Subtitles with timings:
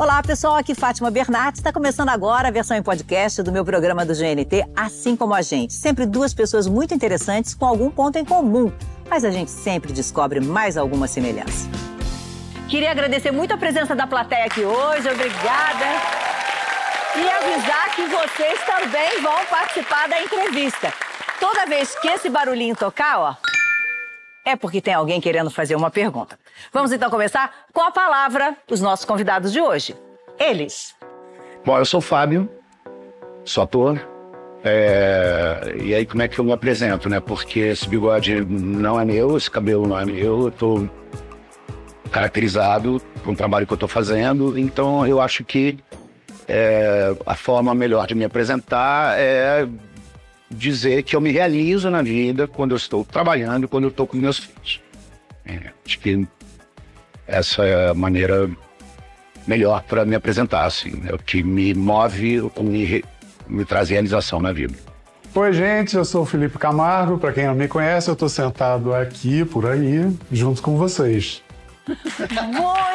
[0.00, 0.56] Olá, pessoal.
[0.56, 1.60] Aqui Fátima Bernardes.
[1.60, 5.42] Está começando agora a versão em podcast do meu programa do GNT, Assim Como a
[5.42, 5.74] Gente.
[5.74, 8.72] Sempre duas pessoas muito interessantes com algum ponto em comum,
[9.10, 11.68] mas a gente sempre descobre mais alguma semelhança.
[12.66, 15.06] Queria agradecer muito a presença da plateia aqui hoje.
[15.06, 15.84] Obrigada.
[17.16, 20.94] E avisar que vocês também vão participar da entrevista.
[21.38, 23.49] Toda vez que esse barulhinho tocar, ó,
[24.44, 26.38] é porque tem alguém querendo fazer uma pergunta.
[26.72, 29.94] Vamos então começar com a palavra dos nossos convidados de hoje.
[30.38, 30.94] Eles.
[31.64, 32.48] Bom, eu sou o Fábio,
[33.44, 34.00] sou ator.
[34.64, 35.74] É...
[35.82, 37.20] E aí, como é que eu me apresento, né?
[37.20, 40.88] Porque esse bigode não é meu, esse cabelo não é meu, eu tô
[42.10, 45.78] caracterizado com o trabalho que eu tô fazendo, então eu acho que
[46.48, 47.14] é...
[47.24, 49.66] a forma melhor de me apresentar é
[50.50, 54.16] dizer que eu me realizo na vida quando eu estou trabalhando, quando eu estou com
[54.16, 54.80] meus filhos.
[55.46, 56.26] É, acho que
[57.26, 58.50] essa é a maneira
[59.46, 63.04] melhor para me apresentar, assim, é o que me move, me,
[63.48, 64.74] me traz realização na vida.
[65.32, 67.16] Oi, gente, eu sou o Felipe Camargo.
[67.16, 71.40] Para quem não me conhece, eu estou sentado aqui, por aí, junto com vocês.
[71.86, 71.96] Muito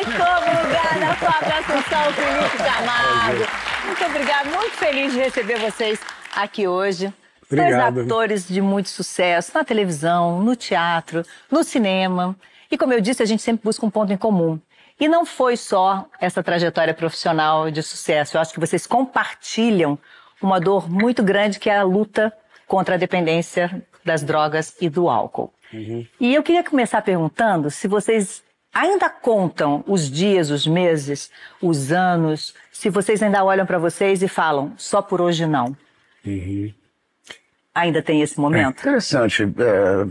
[0.09, 3.45] obrigada, Fábio Assunção, Felipe Camargo.
[3.85, 5.99] Muito obrigada, muito feliz de receber vocês
[6.35, 7.13] aqui hoje.
[7.51, 7.93] Obrigado.
[7.93, 12.35] Dois atores de muito sucesso na televisão, no teatro, no cinema.
[12.71, 14.59] E como eu disse, a gente sempre busca um ponto em comum.
[14.99, 18.37] E não foi só essa trajetória profissional de sucesso.
[18.37, 19.99] Eu acho que vocês compartilham
[20.41, 22.33] uma dor muito grande que é a luta
[22.65, 25.53] contra a dependência das drogas e do álcool.
[25.73, 26.05] Uhum.
[26.19, 28.43] E eu queria começar perguntando se vocês
[28.73, 31.30] ainda contam os dias, os meses,
[31.61, 35.75] os anos, se vocês ainda olham para vocês e falam, só por hoje não.
[36.25, 36.73] Uhum.
[37.75, 38.79] Ainda tem esse momento?
[38.79, 39.43] Interessante.
[39.43, 40.07] É...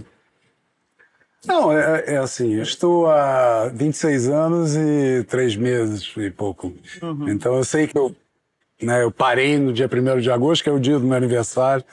[1.47, 6.75] Não, é, é, assim, eu estou há 26 anos e três meses e pouco.
[7.03, 7.29] Uhum.
[7.29, 8.15] Então eu sei que eu,
[8.81, 11.85] né, eu parei no dia 1 de agosto, que é o dia do meu aniversário,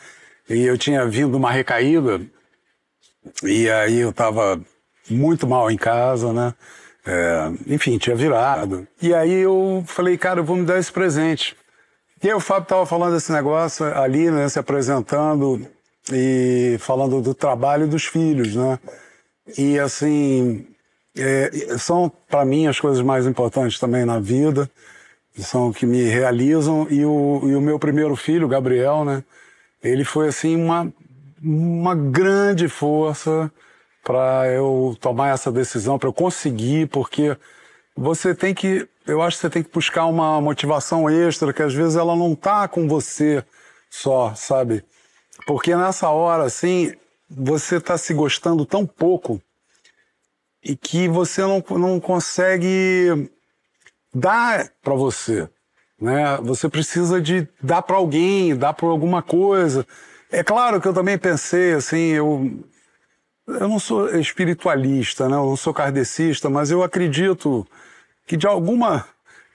[0.49, 2.21] e eu tinha vindo uma recaída,
[3.43, 4.59] e aí eu estava
[5.09, 6.53] muito mal em casa, né?
[7.05, 8.87] É, enfim, tinha virado.
[9.01, 11.55] E aí eu falei, cara, eu vou me dar esse presente.
[12.23, 15.65] E aí o Fábio estava falando desse negócio ali, né, se apresentando
[16.11, 18.77] e falando do trabalho dos filhos, né?
[19.57, 20.67] E assim,
[21.17, 21.49] é,
[21.79, 24.69] são para mim as coisas mais importantes também na vida,
[25.35, 26.87] são que me realizam.
[26.91, 29.23] E o, e o meu primeiro filho, Gabriel, né?
[29.83, 30.93] Ele foi assim uma,
[31.41, 33.51] uma grande força
[34.03, 37.35] para eu tomar essa decisão, para eu conseguir, porque
[37.95, 41.73] você tem que, eu acho que você tem que buscar uma motivação extra, que às
[41.73, 43.43] vezes ela não tá com você
[43.89, 44.83] só, sabe?
[45.45, 46.93] Porque nessa hora, assim,
[47.29, 49.41] você tá se gostando tão pouco
[50.63, 53.29] e que você não, não consegue
[54.13, 55.49] dar para você,
[55.99, 56.37] né?
[56.41, 59.85] Você precisa de dar para alguém, dar para alguma coisa.
[60.31, 62.63] É claro que eu também pensei assim, eu
[63.47, 65.35] eu não sou espiritualista, né?
[65.35, 67.67] Eu não sou kardecista, mas eu acredito
[68.27, 69.05] que de alguma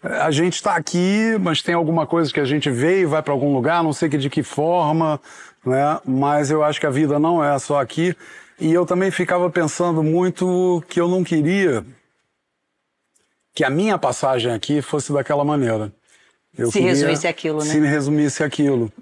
[0.03, 3.33] a gente está aqui, mas tem alguma coisa que a gente veio e vai para
[3.33, 5.21] algum lugar, não sei que de que forma,
[5.65, 6.01] né?
[6.05, 8.15] Mas eu acho que a vida não é só aqui.
[8.59, 11.85] E eu também ficava pensando muito que eu não queria
[13.55, 15.93] que a minha passagem aqui fosse daquela maneira.
[16.57, 17.65] Eu se resumisse aquilo, né?
[17.65, 18.93] Se me resumisse aquilo.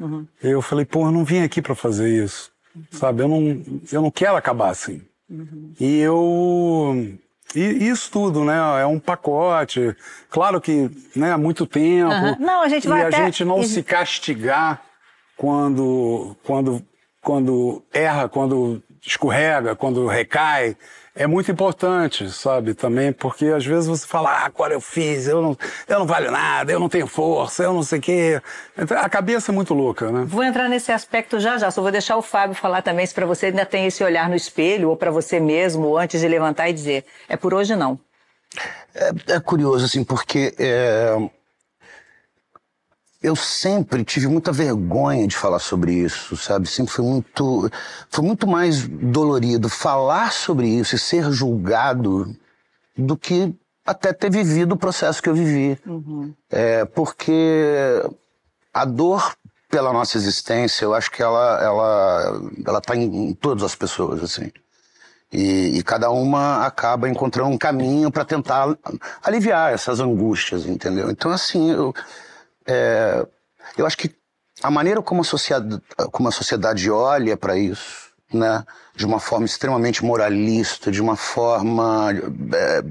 [0.42, 2.53] Eu falei, pô, eu não vim aqui para fazer isso.
[2.90, 3.62] Sabe, eu não,
[3.92, 5.02] eu não quero acabar assim.
[5.80, 7.16] E eu.
[7.54, 8.56] E isso tudo, né?
[8.80, 9.94] É um pacote.
[10.28, 12.10] Claro que, né, há muito tempo.
[12.10, 12.36] Aham.
[12.40, 14.82] Não, a gente e vai a até- gente não e- se castigar
[15.36, 16.82] quando, quando,
[17.20, 20.76] quando erra, quando escorrega, quando recai.
[21.16, 25.40] É muito importante, sabe, também, porque às vezes você fala, ah, agora eu fiz, eu
[25.40, 28.42] não, eu não valho nada, eu não tenho força, eu não sei o quê.
[28.76, 30.24] Então, a cabeça é muito louca, né?
[30.26, 33.26] Vou entrar nesse aspecto já já, só vou deixar o Fábio falar também se para
[33.26, 36.72] você ainda tem esse olhar no espelho ou para você mesmo antes de levantar e
[36.72, 37.96] dizer, é por hoje não.
[38.92, 41.16] É, é curioso, assim, porque é,
[43.24, 46.68] eu sempre tive muita vergonha de falar sobre isso, sabe?
[46.68, 47.70] Sempre foi muito,
[48.10, 52.36] foi muito mais dolorido falar sobre isso e ser julgado
[52.94, 53.54] do que
[53.86, 55.78] até ter vivido o processo que eu vivi.
[56.50, 58.02] É, porque
[58.74, 59.34] a dor
[59.70, 64.22] pela nossa existência, eu acho que ela, ela, ela tá em, em todas as pessoas,
[64.22, 64.52] assim.
[65.32, 68.76] E, e cada uma acaba encontrando um caminho para tentar
[69.22, 71.10] aliviar essas angústias, entendeu?
[71.10, 71.94] Então, assim, eu,
[72.66, 73.26] é,
[73.76, 74.14] eu acho que
[74.62, 75.82] a maneira como a sociedade,
[76.12, 78.64] como a sociedade olha para isso, né,
[78.96, 82.10] de uma forma extremamente moralista, de uma forma
[82.52, 82.82] é,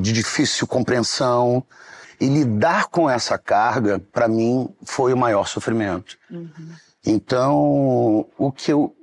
[0.00, 1.64] de difícil compreensão,
[2.20, 6.18] E lidar com essa carga, para mim, foi o maior sofrimento.
[7.06, 8.94] Então, o que eu,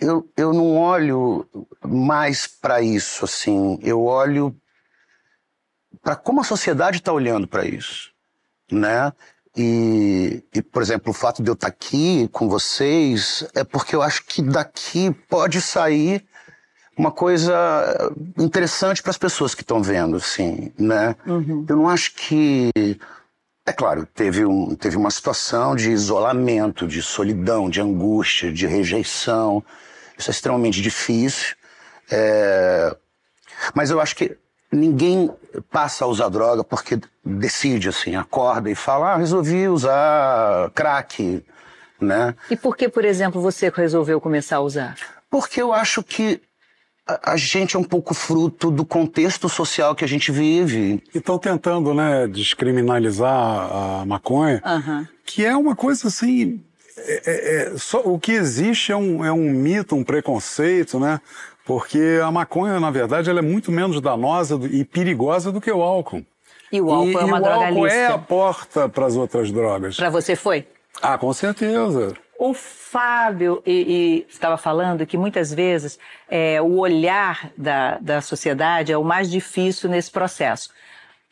[0.00, 0.28] eu.
[0.36, 1.46] Eu não olho
[1.86, 3.78] mais para isso, assim.
[3.82, 4.54] Eu olho
[6.02, 8.10] para como a sociedade está olhando para isso,
[8.70, 9.12] né?
[9.56, 14.02] E, e, por exemplo, o fato de eu estar aqui com vocês é porque eu
[14.02, 16.24] acho que daqui pode sair
[16.96, 21.16] uma coisa interessante para as pessoas que estão vendo, assim, né?
[21.26, 21.64] Uhum.
[21.68, 22.70] Eu não acho que
[23.66, 29.62] é claro, teve, um, teve uma situação de isolamento, de solidão, de angústia, de rejeição.
[30.18, 31.54] Isso é extremamente difícil.
[32.10, 32.94] É...
[33.74, 34.36] Mas eu acho que
[34.72, 35.30] ninguém
[35.70, 41.44] passa a usar droga porque decide, assim, acorda e fala, ah, resolvi usar crack,
[42.00, 42.34] né?
[42.50, 44.96] E por que, por exemplo, você resolveu começar a usar?
[45.28, 46.40] Porque eu acho que
[47.22, 51.02] a, gente é um pouco fruto do contexto social que a gente vive.
[51.14, 55.06] E estão tentando, né, descriminalizar a maconha, uhum.
[55.24, 56.60] que é uma coisa assim.
[56.96, 61.20] É, é, é, só, o que existe é um, é um mito, um preconceito, né?
[61.70, 65.80] Porque a maconha, na verdade, ela é muito menos danosa e perigosa do que o
[65.80, 66.26] álcool.
[66.72, 68.02] E o álcool e, é uma e droga O álcool lícita.
[68.02, 69.96] é a porta para as outras drogas.
[69.96, 70.66] Para você foi?
[71.00, 72.12] Ah, com certeza.
[72.36, 75.96] O Fábio e, e estava falando que muitas vezes
[76.28, 80.70] é, o olhar da, da sociedade é o mais difícil nesse processo.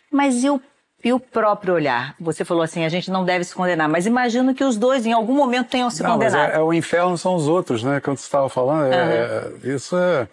[0.08, 0.62] Mas e o,
[1.02, 2.14] e o próprio olhar?
[2.20, 5.12] Você falou assim, a gente não deve se condenar, mas imagino que os dois em
[5.12, 6.52] algum momento tenham se não, condenado.
[6.52, 8.00] É, é, o inferno são os outros, né?
[8.00, 9.74] Quando você estava falando, é, uhum.
[9.74, 10.28] isso é,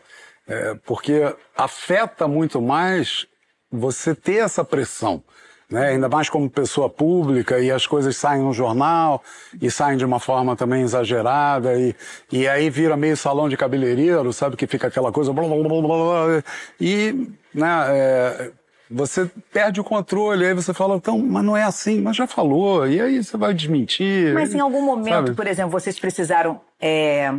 [0.48, 3.28] é porque afeta muito mais
[3.72, 5.24] você ter essa pressão
[5.70, 5.90] né?
[5.90, 9.24] ainda mais como pessoa pública, e as coisas saem no jornal,
[9.62, 11.96] e saem de uma forma também exagerada, e,
[12.32, 14.56] e aí vira meio salão de cabeleireiro, sabe?
[14.56, 15.34] Que fica aquela coisa.
[15.34, 16.44] Blá, blá, blá, blá,
[16.80, 18.52] e né, é,
[18.90, 22.88] você perde o controle, aí você fala, então, mas não é assim, mas já falou,
[22.88, 24.34] e aí você vai desmentir.
[24.34, 25.34] Mas em algum momento, sabe?
[25.34, 27.32] por exemplo, vocês precisaram, é,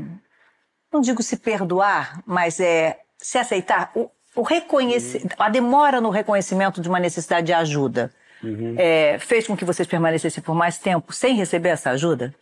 [0.93, 3.91] não digo se perdoar, mas é, se aceitar.
[3.95, 8.13] O, o reconhecimento, a demora no reconhecimento de uma necessidade de ajuda
[8.43, 8.75] uhum.
[8.77, 12.35] é, fez com que vocês permanecessem por mais tempo sem receber essa ajuda?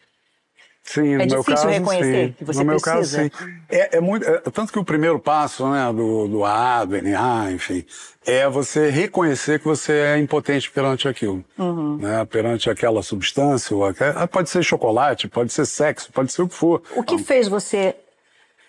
[0.85, 2.33] Sim, é no difícil caso, reconhecer sim.
[2.33, 3.31] que você no meu precisa.
[3.31, 3.55] Caso, sim.
[3.71, 7.53] É, é muito, é, tanto que o primeiro passo, né, do, do A, do NA,
[7.53, 7.87] enfim,
[8.27, 11.97] é você reconhecer que você é impotente perante aquilo, uhum.
[11.97, 16.43] né, perante aquela substância, ou aquela, ah, pode ser chocolate, pode ser sexo, pode ser
[16.43, 16.83] o que for.
[16.95, 17.97] O que fez você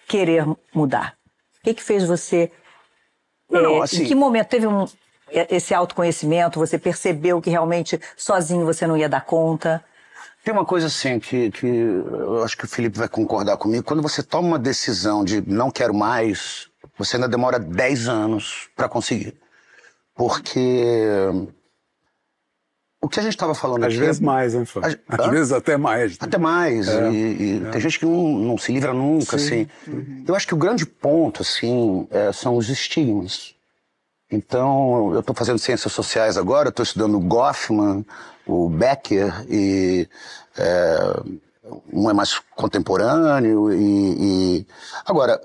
[0.08, 1.16] querer mudar?
[1.60, 2.50] O que, que fez você
[3.50, 4.04] não, assim...
[4.04, 4.86] Em que momento teve um,
[5.30, 6.60] esse autoconhecimento?
[6.60, 9.84] Você percebeu que realmente sozinho você não ia dar conta?
[10.46, 13.84] Tem uma coisa assim que, que eu acho que o Felipe vai concordar comigo.
[13.84, 18.88] Quando você toma uma decisão de não quero mais, você ainda demora 10 anos para
[18.88, 19.34] conseguir.
[20.14, 20.86] Porque
[23.02, 24.00] o que a gente estava falando Às aqui.
[24.00, 25.00] vezes mais, hein, Fábio?
[25.10, 26.16] Às vezes até mais.
[26.20, 26.90] Até mais.
[26.90, 27.72] É, e, e é.
[27.72, 29.46] tem gente que não, não se livra nunca, Sim.
[29.46, 29.68] assim.
[29.88, 30.26] Uhum.
[30.28, 33.56] Eu acho que o grande ponto, assim, é, são os estigmas.
[34.32, 38.06] Então, eu estou fazendo ciências sociais agora, estou estudando Goffman,
[38.46, 40.08] o Becker, e
[40.58, 40.98] é,
[41.92, 43.74] um é mais contemporâneo.
[43.74, 44.68] E, e...
[45.06, 45.42] Agora,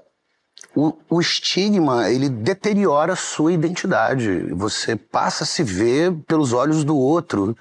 [0.75, 4.53] o, o, estigma, ele deteriora a sua identidade.
[4.55, 7.57] Você passa a se ver pelos olhos do outro.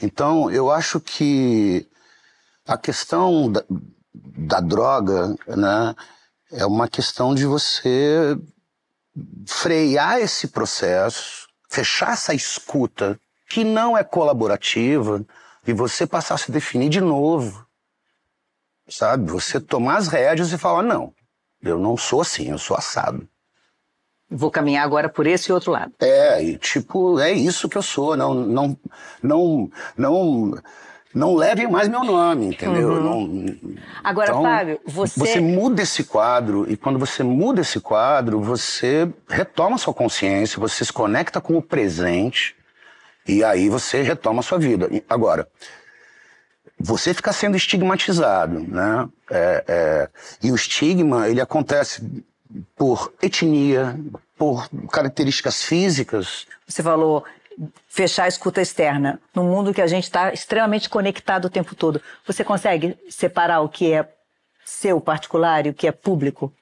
[0.00, 1.86] Então, eu acho que
[2.66, 3.64] a questão da,
[4.14, 5.94] da droga, né,
[6.52, 8.38] é uma questão de você
[9.46, 15.24] frear esse processo, fechar essa escuta que não é colaborativa
[15.66, 17.66] e você passar a se definir de novo.
[18.88, 19.30] Sabe?
[19.30, 21.12] Você tomar as rédeas e falar, não,
[21.62, 23.26] eu não sou assim, eu sou assado.
[24.30, 25.92] Vou caminhar agora por esse outro lado.
[26.00, 28.16] É, e tipo, é isso que eu sou.
[28.16, 28.76] Não, não,
[29.22, 30.54] não, não,
[31.14, 32.88] não levem mais meu nome, entendeu?
[32.88, 33.02] Uhum.
[33.02, 35.20] Não, agora, então, Fábio, você...
[35.20, 40.84] Você muda esse quadro, e quando você muda esse quadro, você retoma sua consciência, você
[40.84, 42.56] se conecta com o presente,
[43.26, 44.88] e aí você retoma a sua vida.
[45.08, 45.48] Agora,
[46.78, 49.08] você fica sendo estigmatizado, né?
[49.30, 50.08] É, é,
[50.42, 52.02] e o estigma, ele acontece
[52.76, 53.98] por etnia,
[54.36, 56.46] por características físicas.
[56.66, 57.24] Você falou
[57.88, 59.20] fechar a escuta externa.
[59.34, 63.68] Num mundo que a gente está extremamente conectado o tempo todo, você consegue separar o
[63.68, 64.08] que é
[64.64, 66.52] seu particular e o que é público?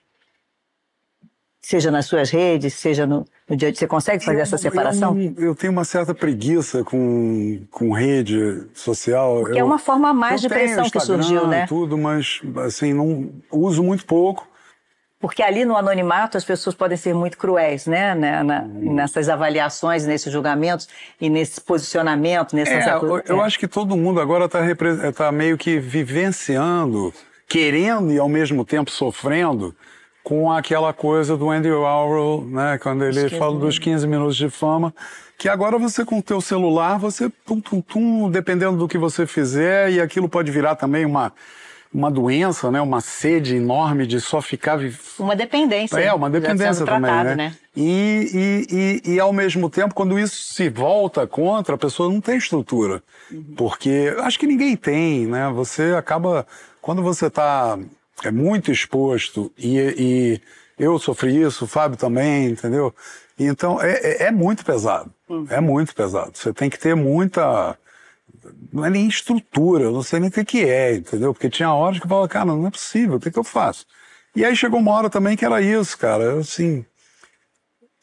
[1.64, 5.16] Seja nas suas redes, seja no, no dia Você consegue fazer eu, essa separação?
[5.16, 9.42] Eu, eu, tenho uma certa preguiça com, com rede social.
[9.42, 11.64] Porque é uma forma a mais de pressão que surgiu, né?
[11.68, 14.48] tudo, mas assim, não uso muito pouco.
[15.20, 18.12] Porque ali no anonimato as pessoas podem ser muito cruéis, né?
[18.12, 18.42] né?
[18.42, 20.88] Na, nessas avaliações, nesses julgamentos
[21.20, 24.60] e nesse posicionamento, nessas é, eu, eu acho que todo mundo agora está
[25.12, 27.14] tá meio que vivenciando,
[27.48, 29.72] querendo e ao mesmo tempo sofrendo
[30.22, 32.78] com aquela coisa do Andy Warhol, né?
[32.78, 34.94] Quando ele fala dos 15 minutos de fama,
[35.36, 39.26] que agora você com o teu celular, você tum, tum, tum, dependendo do que você
[39.26, 41.32] fizer, e aquilo pode virar também uma
[41.94, 42.80] uma doença, né?
[42.80, 44.78] Uma sede enorme de só ficar...
[45.18, 45.98] Uma dependência.
[45.98, 47.34] É, uma dependência também, tratado, né?
[47.34, 47.56] né?
[47.76, 52.20] E, e, e, e, ao mesmo tempo, quando isso se volta contra, a pessoa não
[52.20, 53.02] tem estrutura.
[53.30, 53.54] Uhum.
[53.56, 55.50] Porque acho que ninguém tem, né?
[55.54, 56.46] Você acaba...
[56.80, 57.78] Quando você está
[58.24, 60.40] é muito exposto e, e
[60.78, 62.94] eu sofri isso, o Fábio também, entendeu?
[63.38, 65.12] Então, é, é, é muito pesado.
[65.28, 65.46] Uhum.
[65.48, 66.32] É muito pesado.
[66.34, 67.76] Você tem que ter muita
[68.72, 71.32] não é nem estrutura, eu não sei nem o que, que é, entendeu?
[71.32, 73.86] Porque tinha horas que eu falava, cara, não é possível, o que, que eu faço?
[74.34, 76.24] E aí chegou uma hora também que era isso, cara.
[76.24, 76.84] Eu, assim,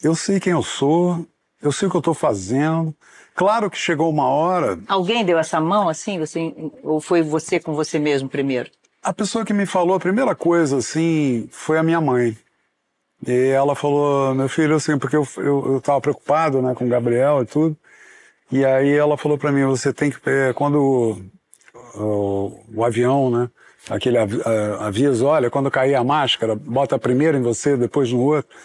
[0.01, 1.25] eu sei quem eu sou,
[1.61, 2.95] eu sei o que eu estou fazendo.
[3.33, 4.79] Claro que chegou uma hora.
[4.87, 8.69] Alguém deu essa mão assim, você, ou foi você com você mesmo primeiro?
[9.01, 12.37] A pessoa que me falou a primeira coisa assim foi a minha mãe.
[13.25, 16.89] E ela falou, meu filho, assim, porque eu, eu, eu tava preocupado, né, com o
[16.89, 17.77] Gabriel e tudo.
[18.51, 20.19] E aí ela falou para mim, você tem que,
[20.55, 21.21] quando
[21.95, 23.49] o, o avião, né,
[23.89, 24.17] aquele
[24.79, 28.55] aviso, olha, quando cair a máscara, bota primeiro em você, depois no outro.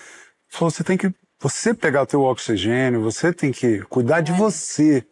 [0.48, 5.04] Falou, você tem que, você pegar o teu oxigênio, você tem que cuidar de você,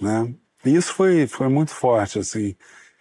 [0.00, 0.32] né?
[0.64, 2.56] E isso foi, foi muito forte, assim.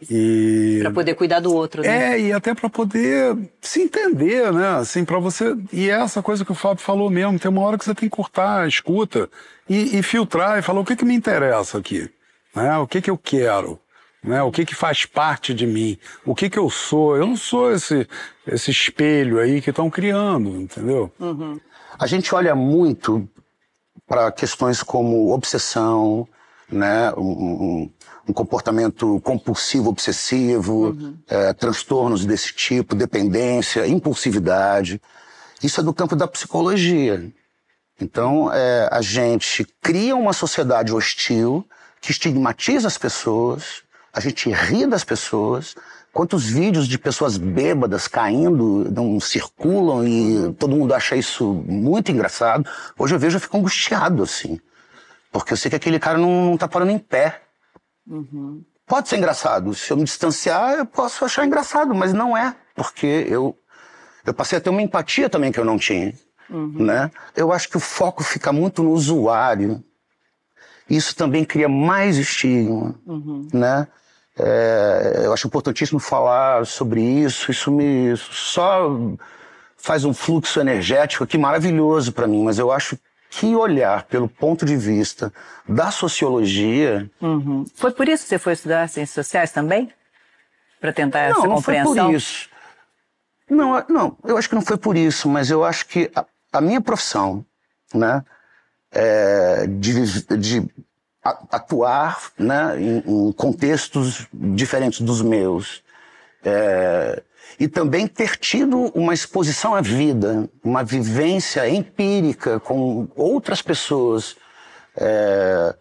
[0.09, 2.13] E para poder cuidar do outro, né?
[2.13, 4.77] É, e até para poder se entender, né?
[4.77, 5.55] Assim, para você.
[5.73, 8.07] E é essa coisa que o Fábio falou mesmo, tem uma hora que você tem
[8.07, 9.27] que cortar a escuta
[9.67, 12.09] e, e filtrar e falar o que, que me interessa aqui,
[12.55, 12.77] né?
[12.77, 13.79] O que, que eu quero,
[14.23, 14.43] né?
[14.43, 17.17] O que, que faz parte de mim, o que, que eu sou.
[17.17, 18.07] Eu não sou esse,
[18.45, 21.11] esse espelho aí que estão criando, entendeu?
[21.19, 21.59] Uhum.
[21.97, 23.27] A gente olha muito
[24.07, 26.27] para questões como obsessão,
[26.71, 27.11] né?
[27.17, 27.91] Um, um,
[28.27, 31.17] um comportamento compulsivo, obsessivo, uhum.
[31.29, 35.01] é, transtornos desse tipo, dependência, impulsividade.
[35.63, 37.31] Isso é do campo da psicologia.
[37.99, 41.65] Então, é, a gente cria uma sociedade hostil
[42.01, 43.81] que estigmatiza as pessoas,
[44.13, 45.75] a gente ri das pessoas.
[46.13, 52.67] Quantos vídeos de pessoas bêbadas caindo não circulam e todo mundo acha isso muito engraçado.
[52.97, 54.59] Hoje eu vejo eu fico angustiado, assim.
[55.31, 57.41] Porque eu sei que aquele cara não, não tá parando em pé.
[58.07, 58.63] Uhum.
[58.85, 59.73] Pode ser engraçado.
[59.73, 62.55] Se eu me distanciar, eu posso achar engraçado, mas não é.
[62.73, 63.57] Porque eu,
[64.25, 66.13] eu passei a ter uma empatia também que eu não tinha.
[66.49, 66.85] Uhum.
[66.85, 67.11] Né?
[67.35, 69.83] Eu acho que o foco fica muito no usuário.
[70.89, 72.95] Isso também cria mais estigma.
[73.05, 73.47] Uhum.
[73.53, 73.87] Né?
[74.39, 77.51] É, eu acho importantíssimo falar sobre isso.
[77.51, 78.89] Isso me só
[79.75, 82.97] faz um fluxo energético aqui maravilhoso para mim, mas eu acho
[83.29, 85.33] que olhar pelo ponto de vista
[85.67, 87.09] da sociologia.
[87.21, 87.65] Uhum.
[87.75, 89.91] Foi por isso que você foi estudar ciências sociais também?
[90.79, 91.95] Para tentar não, essa compreensão?
[91.95, 92.49] Não, não foi por isso.
[93.49, 96.61] Não, não, eu acho que não foi por isso, mas eu acho que a, a
[96.61, 97.45] minha profissão,
[97.93, 98.23] né,
[98.91, 100.69] é de, de
[101.51, 105.83] atuar né, em, em, contextos diferentes dos meus,
[106.43, 107.21] é,
[107.59, 114.35] e também ter tido uma exposição à vida, uma vivência empírica com outras pessoas
[114.95, 115.75] é,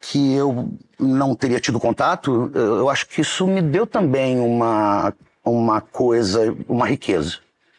[0.00, 5.12] que eu não teria tido contato, eu acho que isso me deu também uma,
[5.44, 7.38] uma coisa, uma riqueza.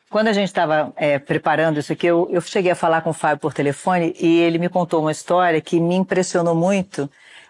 [0.10, 3.14] Quando a gente estava é, preparando isso aqui, eu, eu cheguei a falar com o
[3.14, 7.10] Fábio por telefone e ele me contou uma história que me impressionou muito.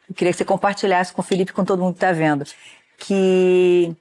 [0.10, 2.46] Eu queria que você compartilhasse com o Felipe com todo mundo que está vendo.
[2.98, 3.96] Que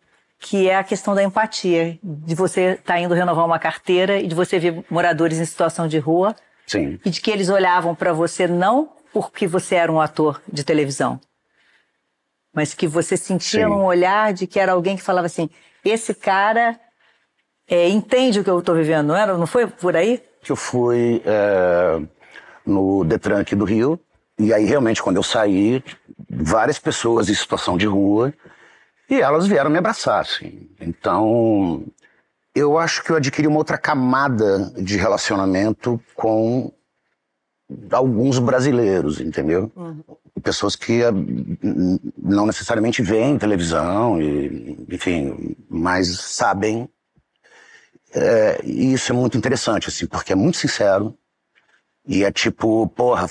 [0.48, 4.28] que é a questão da empatia, de você estar tá indo renovar uma carteira e
[4.28, 6.36] de você ver moradores em situação de rua.
[6.68, 7.00] Sim.
[7.04, 11.20] E de que eles olhavam para você não porque você era um ator de televisão,
[12.54, 13.72] mas que você sentia Sim.
[13.72, 15.50] um olhar de que era alguém que falava assim:
[15.84, 16.78] esse cara
[17.68, 19.36] é, entende o que eu estou vivendo, não era?
[19.36, 20.22] Não foi por aí?
[20.42, 22.00] Que eu fui é,
[22.64, 23.98] no Detran aqui do Rio
[24.38, 25.82] e aí realmente quando eu saí,
[26.30, 28.32] várias pessoas em situação de rua
[29.08, 30.68] e elas vieram me abraçar, assim.
[30.80, 31.84] Então,
[32.54, 36.72] eu acho que eu adquiri uma outra camada de relacionamento com
[37.90, 39.70] alguns brasileiros, entendeu?
[39.76, 40.02] Uhum.
[40.42, 41.12] Pessoas que ah,
[42.16, 46.88] não necessariamente veem televisão, e, enfim, mas sabem.
[48.14, 51.16] É, e isso é muito interessante, assim, porque é muito sincero.
[52.06, 53.28] E é tipo, porra,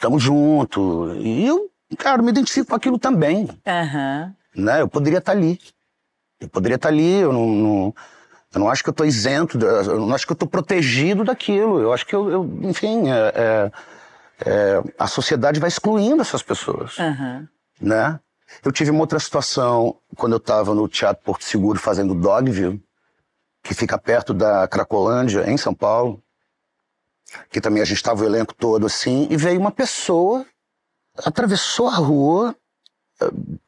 [0.00, 1.14] tamo junto.
[1.16, 1.68] E eu,
[1.98, 3.48] cara, me identifico com aquilo também.
[3.66, 4.26] Aham.
[4.26, 4.43] Uhum.
[4.54, 4.80] Né?
[4.80, 5.58] Eu poderia estar tá ali.
[6.40, 7.94] Eu poderia estar tá ali, eu não, não,
[8.52, 11.80] Eu não acho que eu estou isento, eu não acho que eu estou protegido daquilo.
[11.80, 13.72] Eu acho que eu, eu enfim, é, é,
[14.46, 17.48] é, a sociedade vai excluindo essas pessoas, Aham.
[17.80, 18.20] né?
[18.64, 22.82] Eu tive uma outra situação quando eu estava no Teatro Porto Seguro fazendo Dogville,
[23.62, 26.22] que fica perto da Cracolândia, em São Paulo,
[27.50, 30.46] que também a gente estava o elenco todo assim, e veio uma pessoa,
[31.24, 32.54] atravessou a rua,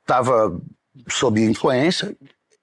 [0.00, 0.60] estava
[1.08, 2.16] sob influência,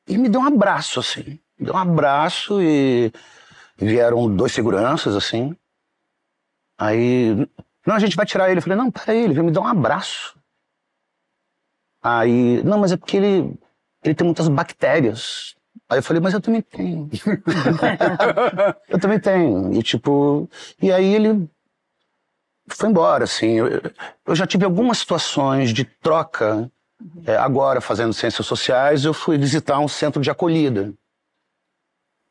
[0.07, 1.39] e me deu um abraço, assim.
[1.57, 3.11] Me deu um abraço e
[3.77, 5.55] vieram dois seguranças, assim.
[6.77, 7.47] Aí,
[7.85, 8.59] não, a gente vai tirar ele.
[8.59, 10.37] Eu falei, não, peraí, ele veio me dar um abraço.
[12.01, 13.57] Aí, não, mas é porque ele,
[14.03, 15.55] ele tem muitas bactérias.
[15.89, 17.09] Aí eu falei, mas eu também tenho.
[18.89, 19.73] eu também tenho.
[19.73, 20.49] E tipo,
[20.81, 21.49] e aí ele
[22.67, 23.59] foi embora, assim.
[23.59, 23.81] Eu,
[24.27, 26.69] eu já tive algumas situações de troca.
[27.25, 30.93] É, agora, fazendo ciências sociais, eu fui visitar um centro de acolhida.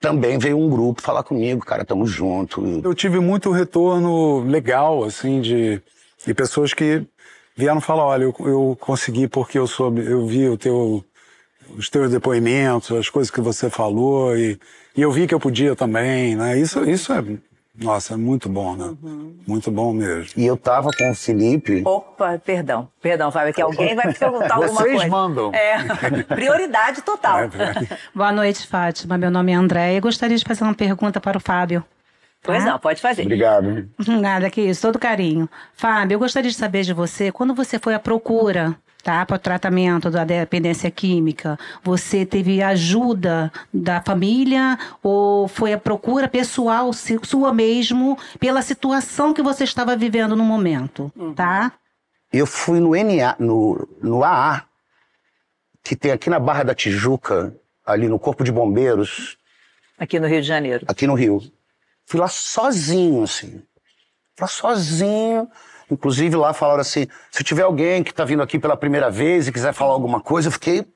[0.00, 2.80] Também veio um grupo falar comigo, cara, tamo junto.
[2.82, 5.80] Eu tive muito retorno legal, assim, de,
[6.24, 7.06] de pessoas que
[7.54, 11.04] vieram falar, olha, eu, eu consegui porque eu soube, eu vi o teu,
[11.76, 14.58] os teus depoimentos, as coisas que você falou e,
[14.96, 16.58] e eu vi que eu podia também, né?
[16.58, 17.22] Isso, isso é,
[17.74, 18.94] nossa, é muito bom, né?
[19.46, 20.32] Muito bom mesmo.
[20.36, 21.82] E eu tava com o Felipe.
[21.84, 25.08] Opa, perdão, perdão, Fábio, que alguém vai me perguntar alguma Vocês coisa.
[25.08, 25.50] mandam.
[25.54, 25.78] É,
[26.34, 27.40] prioridade total.
[27.40, 27.98] É, é.
[28.14, 29.16] Boa noite, Fátima.
[29.16, 31.82] Meu nome é André e gostaria de fazer uma pergunta para o Fábio.
[32.42, 33.22] Pois não, pode fazer.
[33.22, 33.88] Obrigado.
[34.06, 35.48] Nada que isso, todo carinho.
[35.74, 39.38] Fábio, eu gostaria de saber de você, quando você foi à procura, tá, para o
[39.38, 47.18] tratamento da dependência química, você teve ajuda da família ou foi a procura pessoal se-
[47.24, 51.72] sua mesmo pela situação que você estava vivendo no momento, tá?
[52.32, 54.62] Eu fui no NA, no, no AA,
[55.82, 57.54] que tem aqui na Barra da Tijuca,
[57.84, 59.36] ali no Corpo de Bombeiros,
[59.98, 60.84] Aqui no Rio de Janeiro.
[60.88, 61.40] aqui no Rio.
[62.06, 63.62] Fui lá sozinho, assim.
[64.34, 65.48] Fui lá sozinho.
[65.92, 69.52] Inclusive lá falaram assim: se tiver alguém que tá vindo aqui pela primeira vez e
[69.52, 70.86] quiser falar alguma coisa, eu fiquei.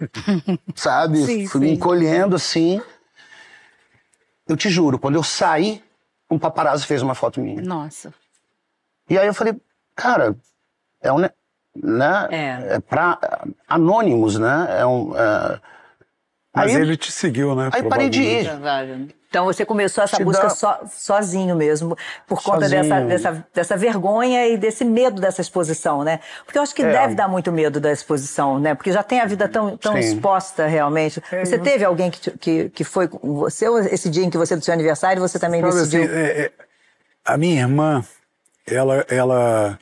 [0.74, 1.18] Sabe?
[1.24, 1.72] Sim, Fui me sim.
[1.74, 2.80] encolhendo assim.
[4.48, 5.82] Eu te juro, quando eu saí,
[6.30, 7.62] um paparazzo fez uma foto minha.
[7.62, 8.12] Nossa.
[9.08, 9.54] E aí eu falei,
[9.94, 10.34] cara,
[11.00, 11.18] é um.
[11.18, 12.28] Né?
[12.30, 12.74] É.
[12.76, 13.18] é pra
[13.68, 14.66] anônimos, né?
[14.80, 15.16] É um.
[15.16, 15.60] é-
[16.54, 17.70] Mas Aí- ele te seguiu, né?
[17.72, 18.46] Aí parei de ir.
[19.34, 23.76] Então você começou essa Te busca dá- so- sozinho mesmo, por conta dessa, dessa, dessa
[23.76, 26.20] vergonha e desse medo dessa exposição, né?
[26.44, 26.92] Porque eu acho que É.
[26.92, 28.76] deve dar muito medo da exposição, né?
[28.76, 29.98] Porque já tem a vida tão, tão Sim.
[29.98, 31.20] exposta realmente.
[31.44, 34.54] Você teve alguém que, que, que foi com você, ou esse dia em que você
[34.54, 36.04] do seu aniversário, você também Sabe decidiu?
[36.04, 36.52] assim, é- é-
[37.24, 38.04] a minha irmã,
[38.64, 39.76] ela, ela,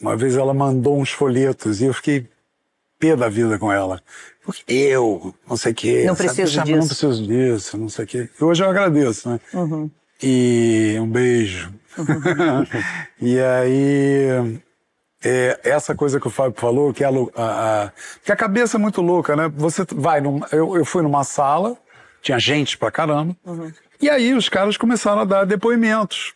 [0.00, 2.26] uma vez ela mandou uns folhetos e eu fiquei
[2.98, 4.00] pé da vida com ela.
[4.48, 6.04] Porque eu, não sei o quê.
[6.06, 6.28] Não sabe?
[6.34, 6.78] preciso disso.
[6.78, 8.28] Não preciso disso, não sei o quê.
[8.40, 9.38] Hoje eu agradeço, né?
[9.52, 9.90] Uhum.
[10.22, 11.70] E um beijo.
[13.20, 14.58] e aí,
[15.22, 17.92] é, essa coisa que o Fábio falou, que a, lou- a, a,
[18.24, 19.52] que a cabeça é muito louca, né?
[19.54, 21.76] Você vai num, eu, eu fui numa sala,
[22.22, 23.70] tinha gente pra caramba, Uhum.
[24.00, 26.32] e aí os caras começaram a dar depoimentos.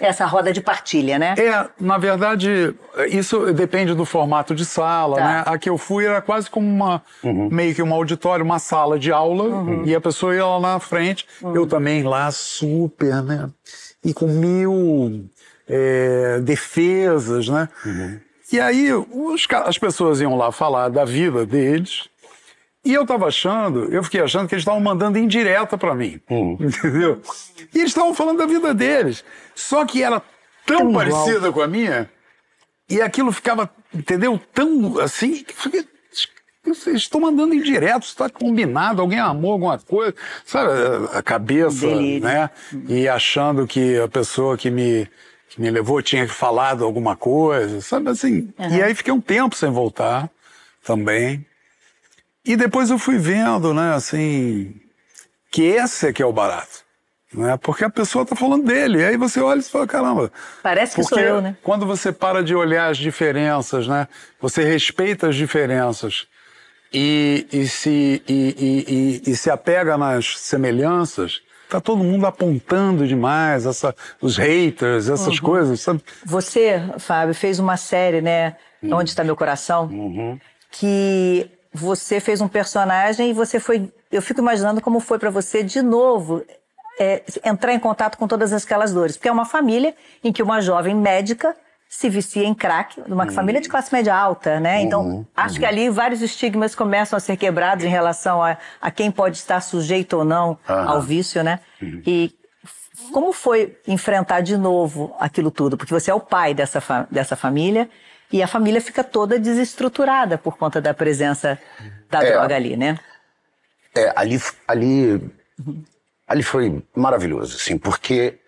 [0.00, 1.34] Essa roda de partilha, né?
[1.36, 2.74] É, na verdade,
[3.08, 5.24] isso depende do formato de sala, Tá.
[5.24, 5.42] né?
[5.46, 9.12] A que eu fui era quase como uma, meio que um auditório, uma sala de
[9.12, 9.84] aula, Uhum.
[9.84, 13.50] e a pessoa ia lá na frente, eu também lá super, né?
[14.02, 15.26] E com mil
[15.68, 17.68] é, defesas, né?
[18.52, 22.08] E aí os as pessoas iam lá falar da vida deles,
[22.84, 26.20] e eu tava achando, eu fiquei achando que eles estavam mandando indireta pra mim.
[26.60, 27.20] Entendeu?
[27.74, 29.24] E eles estavam falando da vida deles.
[29.54, 30.20] Só que era
[30.66, 31.04] tão, Tão igual.
[31.06, 32.08] parecida com a minha,
[32.88, 34.40] e aquilo ficava, entendeu?
[34.54, 35.44] Tão assim.
[35.44, 35.54] que
[36.64, 40.14] Vocês estão mandando indireto, está combinado, alguém amou alguma coisa,
[40.44, 40.70] sabe?
[41.12, 42.22] A cabeça, Delírio.
[42.24, 42.50] né?
[42.88, 45.08] E achando que a pessoa que me,
[45.48, 48.52] que me levou tinha falado alguma coisa, sabe assim?
[48.70, 50.28] E aí fiquei um tempo sem voltar
[50.84, 51.44] também.
[52.44, 54.74] E depois eu fui vendo, né, assim,
[55.50, 56.84] que esse é que é o barato.
[57.32, 57.56] Né?
[57.62, 58.98] Porque a pessoa tá falando dele.
[59.00, 60.32] E aí você olha e fala, caramba.
[60.62, 61.56] Parece que sou eu, né?
[61.62, 64.08] quando você para de olhar as diferenças, né?
[64.40, 66.26] Você respeita as diferenças
[66.92, 73.64] e, e, se, e, e- e- se apega nas semelhanças, tá todo mundo apontando demais
[73.64, 75.44] essa, os haters, essas Uhum.
[75.44, 76.02] coisas, sabe?
[76.24, 78.56] Você, Fábio, fez uma série, né?
[78.82, 78.92] Hum.
[78.94, 79.84] Onde está meu coração?
[79.86, 80.36] Uhum.
[80.72, 83.92] Que você fez um personagem e você foi.
[84.10, 86.44] Eu fico imaginando como foi para você de novo
[86.98, 90.60] é, entrar em contato com todas aquelas dores, porque é uma família em que uma
[90.60, 91.56] jovem médica
[91.88, 93.32] se vicia em crack, numa uhum.
[93.32, 94.80] família de classe média alta, né?
[94.80, 95.26] Então, uhum.
[95.36, 99.38] acho que ali vários estigmas começam a ser quebrados em relação a, a quem pode
[99.38, 101.58] estar sujeito ou não ao vício, né?
[101.82, 102.00] Uhum.
[102.06, 102.32] E
[103.12, 105.76] como foi enfrentar de novo aquilo tudo?
[105.76, 107.88] Porque você é o pai dessa, fa dessa família
[108.32, 111.58] e a família fica toda desestruturada por conta da presença
[112.08, 112.98] da é, droga ali, né?
[113.94, 115.32] É, ali, ali,
[116.26, 118.38] ali foi maravilhoso, assim, porque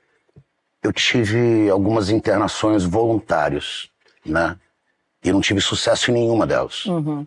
[0.83, 3.89] eu tive algumas internações voluntárias,
[4.25, 4.57] né?
[5.23, 6.85] E não tive sucesso em nenhuma delas.
[6.87, 7.27] Uhum.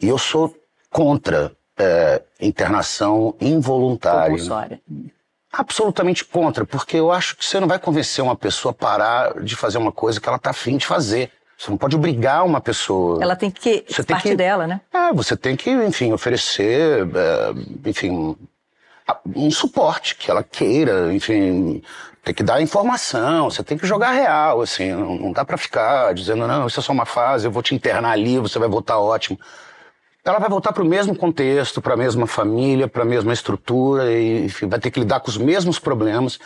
[0.00, 0.54] E eu sou
[0.90, 4.30] contra é, internação involuntária.
[4.30, 4.80] Compulsória.
[5.52, 9.54] Absolutamente contra, porque eu acho que você não vai convencer uma pessoa a parar de
[9.54, 11.30] fazer uma coisa que ela está afim de fazer.
[11.58, 13.22] Você não pode obrigar uma pessoa.
[13.22, 14.80] Ela tem que você tem que, dela, né?
[14.92, 18.36] É, você tem que, enfim, oferecer, é, enfim,
[19.36, 21.82] um suporte que ela queira, enfim,
[22.24, 26.14] tem que dar informação, você tem que jogar real, assim, não, não dá para ficar
[26.14, 28.98] dizendo, não, isso é só uma fase, eu vou te internar ali, você vai voltar
[28.98, 29.38] ótimo
[30.24, 34.10] ela vai voltar para o mesmo contexto, para a mesma família, para a mesma estrutura
[34.12, 36.38] e enfim, vai ter que lidar com os mesmos problemas.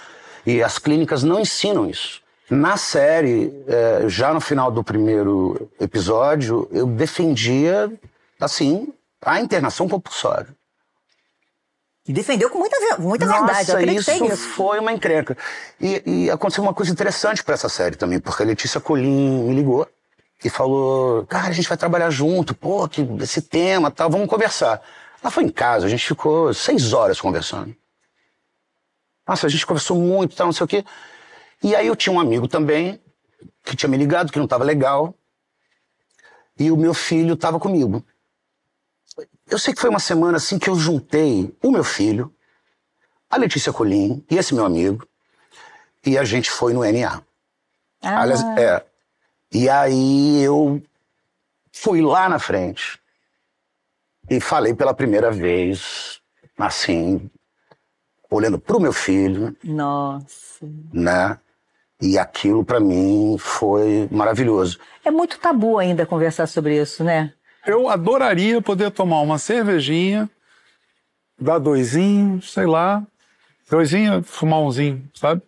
[0.46, 2.22] E as clínicas não ensinam isso.
[2.48, 7.92] Na série, é, já no final do primeiro episódio, eu defendia,
[8.40, 10.46] assim, a internação compulsória.
[12.06, 13.88] E defendeu com muita, muita Nossa, verdade.
[13.88, 14.48] Eu isso nisso.
[14.50, 15.36] foi uma encrenca.
[15.80, 19.54] E, e aconteceu uma coisa interessante para essa série também, porque a Letícia Colim me
[19.54, 19.86] ligou
[20.46, 24.80] e falou: Cara, a gente vai trabalhar junto, pô, que esse tema tal, vamos conversar.
[25.22, 27.74] Ela foi em casa, a gente ficou seis horas conversando.
[29.26, 30.84] Nossa, a gente conversou muito, tal, não sei o quê.
[31.62, 33.00] E aí eu tinha um amigo também
[33.64, 35.14] que tinha me ligado que não estava legal.
[36.58, 38.04] E o meu filho estava comigo.
[39.48, 42.32] Eu sei que foi uma semana assim que eu juntei o meu filho,
[43.28, 45.06] a Letícia Colim e esse meu amigo,
[46.04, 47.22] e a gente foi no NA.
[48.02, 48.20] Ah.
[48.22, 48.84] Aliás, é,
[49.52, 50.82] e aí eu
[51.72, 52.98] fui lá na frente
[54.28, 56.20] e falei pela primeira vez,
[56.58, 57.30] assim,
[58.30, 59.56] olhando pro meu filho.
[59.62, 60.66] Nossa.
[60.92, 61.38] Né?
[62.00, 64.78] E aquilo para mim foi maravilhoso.
[65.04, 67.32] É muito tabu ainda conversar sobre isso, né?
[67.66, 70.28] Eu adoraria poder tomar uma cervejinha,
[71.40, 73.02] dar doisinho, sei lá,
[73.68, 75.42] doisinho, fumar umzinho, sabe?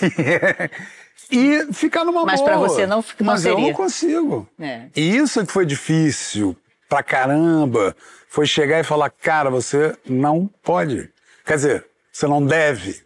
[1.32, 2.50] e ficar numa Mas boa.
[2.50, 3.56] Mas para você não, não Mas seria.
[3.56, 4.48] eu não consigo.
[4.60, 4.86] É.
[4.94, 6.54] E isso que foi difícil
[6.88, 7.96] pra caramba,
[8.28, 11.10] foi chegar e falar, cara, você não pode.
[11.44, 13.02] Quer dizer, você não deve.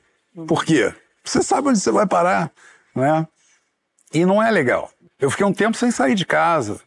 [0.48, 0.92] Por quê?
[1.22, 2.50] Você sabe onde você vai parar,
[2.94, 3.26] né?
[4.12, 4.90] E não é legal.
[5.20, 6.80] Eu fiquei um tempo sem sair de casa.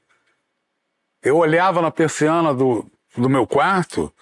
[1.24, 2.86] Eu olhava na persiana do,
[3.18, 4.14] do meu quarto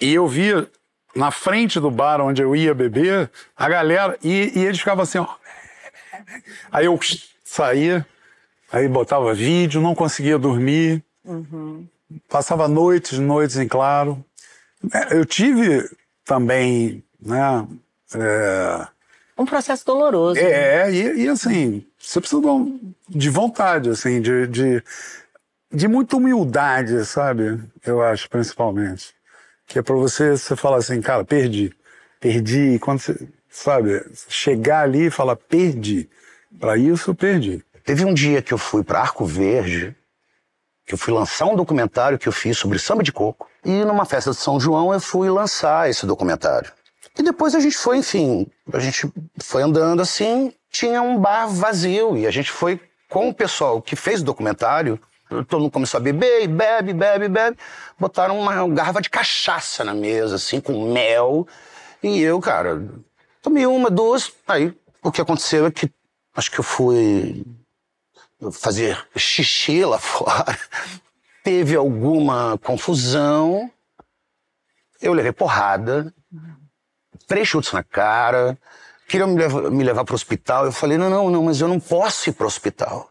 [0.00, 0.70] e eu via
[1.14, 5.18] na frente do bar onde eu ia beber a galera e, e eles ficavam assim,
[5.18, 5.28] ó,
[6.70, 6.98] Aí eu
[7.44, 8.06] saía,
[8.72, 11.86] aí botava vídeo, não conseguia dormir, uhum.
[12.28, 14.24] passava noites, noites em claro.
[14.92, 15.88] É, eu tive
[16.24, 17.66] também, né?
[18.14, 18.86] É...
[19.36, 20.38] Um processo doloroso.
[20.38, 20.92] É, né?
[20.92, 22.40] e, e, assim, você precisa
[23.08, 24.82] de vontade, assim, de, de,
[25.72, 27.60] de muita humildade, sabe?
[27.84, 29.12] Eu acho, principalmente.
[29.66, 31.74] Que é pra você, você falar assim, cara, perdi.
[32.20, 32.74] Perdi.
[32.74, 36.10] E quando você, sabe, chegar ali e falar, perdi.
[36.58, 37.64] Para isso, eu perdi.
[37.84, 39.94] Teve um dia que eu fui para Arco Verde,
[40.84, 43.48] que eu fui lançar um documentário que eu fiz sobre samba de coco.
[43.64, 46.70] E numa festa de São João eu fui lançar esse documentário.
[47.16, 52.16] E depois a gente foi, enfim, a gente foi andando assim, tinha um bar vazio
[52.16, 54.98] e a gente foi com o pessoal que fez o documentário.
[55.48, 57.56] Todo mundo começou a beber, e bebe, bebe, bebe.
[57.98, 61.46] Botaram uma garrafa de cachaça na mesa, assim, com mel.
[62.02, 62.82] E eu, cara,
[63.44, 64.32] tomei uma, duas.
[64.48, 65.92] Aí o que aconteceu é que
[66.34, 67.44] acho que eu fui
[68.50, 70.58] fazer xixi lá fora.
[71.44, 73.70] Teve alguma confusão.
[75.00, 76.12] Eu levei porrada,
[77.28, 78.58] três chutes na cara.
[79.06, 80.64] Queriam me levar, me levar para o hospital.
[80.64, 83.10] Eu falei: não, não, não, mas eu não posso ir para o hospital.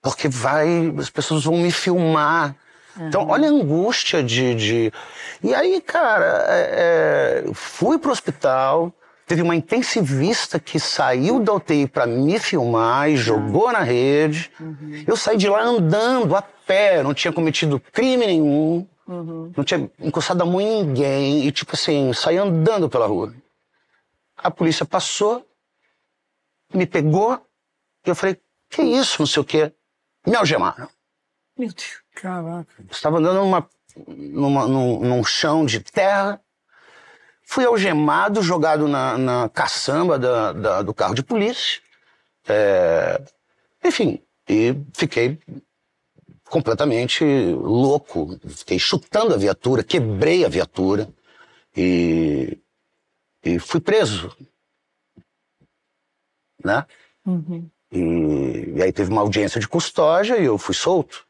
[0.00, 2.56] Porque vai, as pessoas vão me filmar.
[2.96, 3.08] Uhum.
[3.08, 4.54] Então, olha a angústia de.
[4.54, 4.92] de...
[5.42, 8.94] E aí, cara, é, é, fui pro hospital,
[9.26, 14.50] Teve uma intensivista que saiu da UTI para me filmar e jogou na rede.
[14.60, 15.04] Uhum.
[15.06, 19.50] Eu saí de lá andando a pé, não tinha cometido crime nenhum, uhum.
[19.56, 21.46] não tinha encostado a mão em ninguém.
[21.46, 23.34] E, tipo assim, saí andando pela rua.
[24.36, 25.46] A polícia passou,
[26.74, 27.40] me pegou,
[28.04, 29.72] e eu falei: que isso, não sei o quê.
[30.26, 30.88] Me algemaram.
[31.56, 32.02] Meu Deus.
[32.14, 32.74] Caraca.
[32.78, 33.68] Eu estava andando numa,
[34.06, 36.40] numa, num, num chão de terra
[37.46, 41.80] Fui algemado, jogado na, na caçamba da, da, do carro de polícia.
[42.48, 43.22] É,
[43.84, 45.38] enfim, e fiquei
[46.48, 48.38] completamente louco.
[48.48, 51.08] Fiquei chutando a viatura, quebrei a viatura
[51.76, 52.58] e,
[53.42, 54.34] e fui preso.
[56.64, 56.86] Né?
[57.92, 61.26] E, e aí teve uma audiência de custódia e eu fui solto.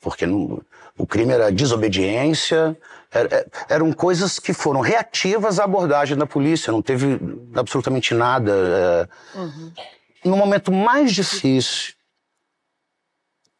[0.00, 0.60] Porque não-
[0.98, 2.76] o crime era desobediência,
[3.10, 7.18] era- é- eram coisas que foram reativas à abordagem da polícia, não teve
[7.54, 8.52] absolutamente nada.
[8.52, 10.28] é.
[10.28, 11.94] No momento mais difícil,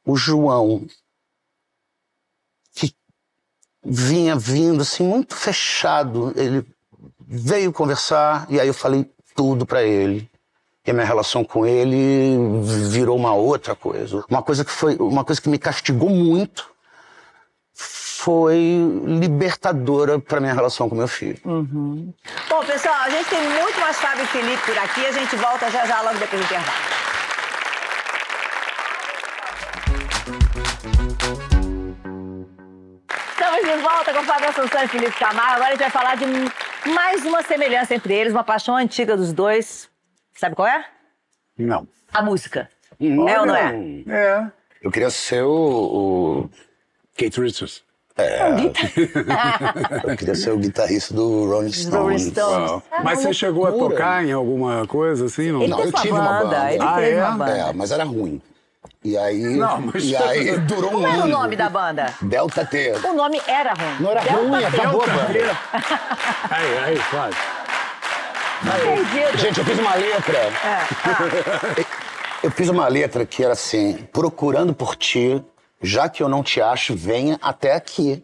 [0.04, 0.86] o João,
[2.74, 2.92] que
[3.84, 6.66] vinha vindo assim, muito fechado, ele
[7.20, 10.28] veio conversar e aí eu falei tudo pra ele.
[10.86, 12.36] E a minha relação com ele
[12.90, 14.24] virou uma outra coisa.
[14.28, 16.68] Uma coisa que foi, uma coisa que me castigou muito
[18.32, 21.38] foi libertadora pra minha relação com meu filho.
[21.42, 25.06] Bom, pessoal, a gente tem muito mais Fábio e Felipe por aqui.
[25.06, 26.78] A gente volta já já logo depois do intervalo.
[33.30, 35.52] Estamos de volta com Fábio Assunção e Felipe Camargo.
[35.52, 36.24] Agora a gente vai falar de
[36.92, 39.88] mais uma semelhança entre eles, uma paixão antiga dos dois.
[40.34, 40.84] Sabe qual é?
[41.56, 41.88] Não.
[42.12, 42.68] A música.
[43.00, 43.74] É ou não é?
[44.08, 44.46] É.
[44.82, 46.50] Eu queria ser o, o-
[47.16, 47.82] Kate Richards.
[50.08, 52.32] eu queria ser o guitarrista do Rolling Stones.
[52.36, 52.82] Uau.
[52.90, 55.52] É Mas você chegou a tocar em alguma coisa assim?
[55.52, 55.62] Não?
[55.62, 56.72] Ele Não, eu uma tive uma banda, banda.
[56.72, 57.24] ele Ah, teve é?
[57.24, 57.50] uma banda.
[57.58, 58.42] É, mas era ruim.
[59.04, 61.28] E aí, Não, mas- e aí durou um Como era o ano.
[61.38, 62.12] nome da banda?
[62.20, 62.92] Delta T.
[63.04, 63.96] O nome era ruim.
[64.00, 64.64] Não era Delta ruim, T.
[64.66, 65.28] acabou a banda.
[66.50, 66.98] Aí, aí.
[68.82, 69.38] Perdido.
[69.38, 70.38] Gente, eu fiz uma letra.
[70.38, 71.84] É.
[72.42, 75.42] Eu fiz uma letra que era assim: procurando por ti,
[75.82, 78.22] já que eu não te acho, venha até aqui.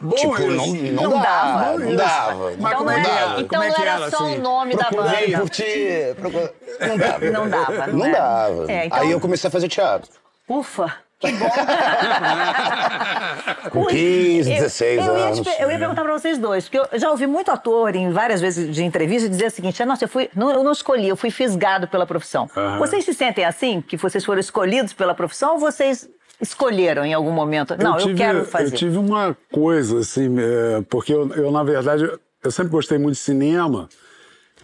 [0.00, 1.78] Bom tipo, não, não, Não dava, dava.
[1.78, 2.34] não dava.
[2.44, 3.40] Mas Então como não é era, era?
[3.40, 4.38] então Como é que era era, só assim?
[4.38, 5.38] o nome da Procurando banda.
[5.40, 5.88] por ti.
[6.20, 7.30] procura- Não dava.
[7.30, 8.72] Não dava, não dava.
[8.72, 10.10] É, então- Aí eu comecei a fazer teatro.
[10.48, 11.48] Ufa, que bom.
[13.70, 15.38] Com 15, Eu- 16 eu, ia anos.
[15.38, 18.10] te per- eu ia perguntar pra vocês dois, porque eu já ouvi muito ator em
[18.10, 21.16] várias vezes de entrevista dizer o seguinte: nossa, eu, fui, não, eu não escolhi, eu
[21.16, 22.48] fui fisgado pela profissão.
[22.56, 22.78] Aham.
[22.78, 26.08] Vocês se sentem assim, que vocês foram escolhidos pela profissão ou vocês
[26.40, 27.76] escolheram em algum momento?
[27.78, 28.74] Não, eu, tive, quero fazer.
[28.74, 32.10] Eu tive uma coisa, assim, é, porque eu, eu, na verdade,
[32.42, 33.88] eu sempre gostei muito de cinema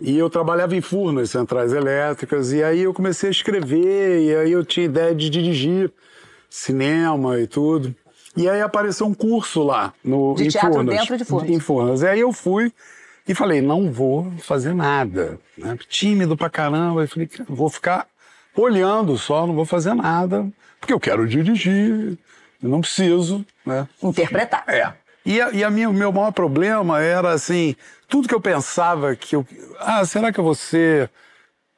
[0.01, 4.53] e eu trabalhava em Furnas, centrais elétricas, e aí eu comecei a escrever, e aí
[4.53, 5.91] eu tinha ideia de dirigir
[6.49, 7.95] cinema e tudo.
[8.37, 10.99] E aí apareceu um curso lá no, De em teatro Furnas.
[10.99, 11.51] dentro de Furnas.
[11.51, 12.03] Em Furnas.
[12.03, 12.73] E aí eu fui
[13.27, 15.39] e falei, não vou fazer nada.
[15.57, 15.79] Né?
[15.89, 17.03] Tímido pra caramba.
[17.03, 18.07] Eu falei, vou ficar
[18.55, 20.47] olhando só, não vou fazer nada,
[20.81, 22.19] porque eu quero dirigir,
[22.63, 23.87] eu não preciso, né?
[24.03, 24.65] Interpretar.
[24.67, 24.93] É.
[25.25, 27.75] E, a, e a minha, o meu maior problema era assim,
[28.09, 29.47] tudo que eu pensava que eu.
[29.79, 31.11] Ah, será que eu vou ser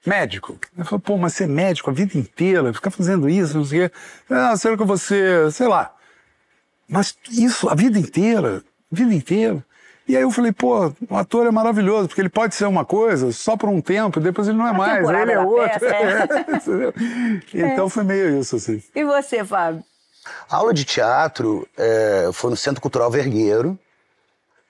[0.08, 0.58] médico?
[0.76, 3.90] Eu falei, pô, mas ser médico a vida inteira, ficar fazendo isso, não sei o
[3.90, 3.96] quê.
[4.30, 5.92] Ah, será que eu vou ser, sei lá.
[6.88, 9.64] Mas isso a vida inteira, a vida inteira.
[10.06, 13.30] E aí eu falei, pô, o ator é maravilhoso, porque ele pode ser uma coisa
[13.30, 15.80] só por um tempo, depois ele não é Uma mais, temporada ele é da outro.
[15.80, 16.94] peça, Entendeu?
[17.52, 18.82] Então foi meio isso, assim.
[18.94, 19.84] E você, Fábio?
[20.50, 23.78] A aula de teatro é, foi no Centro Cultural Vergueiro.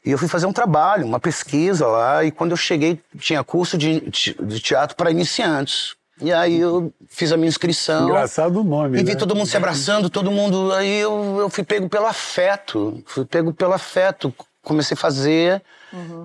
[0.08, 2.24] E eu fui fazer um trabalho, uma pesquisa lá.
[2.24, 5.94] E quando eu cheguei, tinha curso de, de teatro para iniciantes.
[6.18, 8.08] E aí eu fiz a minha inscrição.
[8.08, 9.16] Engraçado o nome, E vi né?
[9.16, 10.72] todo mundo se abraçando, todo mundo.
[10.72, 13.02] Aí eu, eu fui pego pelo afeto.
[13.04, 14.34] Fui pego pelo afeto.
[14.62, 15.62] Comecei a fazer.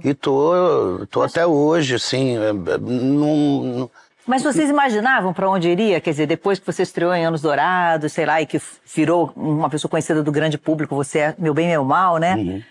[0.01, 2.37] E tô, tô até hoje, assim.
[2.37, 3.91] é, é, não- não-
[4.25, 5.99] Mas vocês imaginavam para onde iria?
[5.99, 8.61] Quer dizer, depois que você estreou em Anos Dourados, sei lá, e que
[8.95, 12.35] virou uma pessoa conhecida do grande público, você é meu bem, meu mal, né?
[12.35, 12.63] Uhum.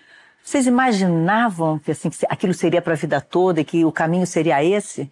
[0.43, 4.27] Vocês imaginavam que, assim, que aquilo seria para a vida toda e que o caminho
[4.27, 5.09] seria esse?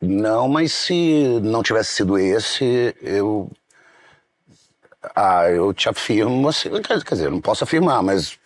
[0.00, 3.50] Não, mas se não tivesse sido esse, eu.
[5.16, 6.68] Ah, eu te afirmo assim.
[6.82, 8.38] Quer dizer, não posso afirmar, mas.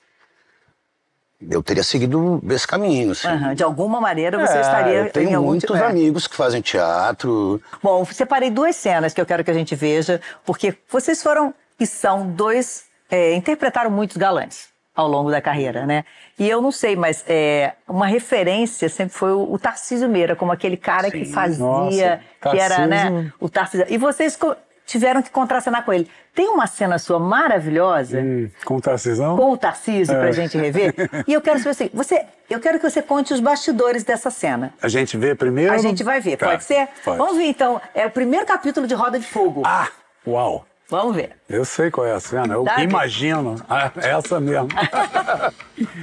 [1.51, 3.29] Eu teria seguido esse caminho, assim.
[3.29, 5.87] Aham, De alguma maneira você É, estaria eu tenho muitos tipo- é.
[5.87, 7.61] amigos que fazem teatro.
[7.83, 11.87] Bom, separei duas cenas que eu quero que a gente veja, porque vocês foram e
[11.87, 12.85] são dois.
[13.11, 16.05] é, interpretaram muitos galãs ao longo da carreira, né?
[16.39, 20.51] E eu não sei, mas é, uma referência sempre foi o, o Tarcísio Meira, como
[20.51, 23.03] aquele cara que fazia, Nossa, que era, né?
[23.05, 23.33] Tarcísio.
[23.39, 23.87] O Tarcísio.
[23.91, 24.39] E vocês
[24.87, 26.09] tiveram que contracenar com ele.
[26.35, 29.37] Tem uma cena sua maravilhosa Hum, com o Tarcisão?
[29.37, 30.19] com o Tarcísio É.
[30.21, 30.95] pra gente rever.
[31.27, 34.73] E eu quero saber assim, você, eu quero que você conte os bastidores dessa cena.
[34.81, 35.73] A gente vê primeiro?
[35.75, 36.89] A gente vai ver, Tá, pode ser?
[37.05, 37.19] pode.
[37.19, 37.81] Vamos ver então.
[37.95, 39.63] É o primeiro capítulo de Roda de Fogo.
[39.65, 39.89] Ah,
[40.27, 40.65] uau.
[40.89, 41.37] Vamos ver.
[41.49, 42.83] Eu sei qual é a cena, eu Sabe?
[42.85, 43.57] imagino.
[43.69, 44.69] Ah, essa mesmo.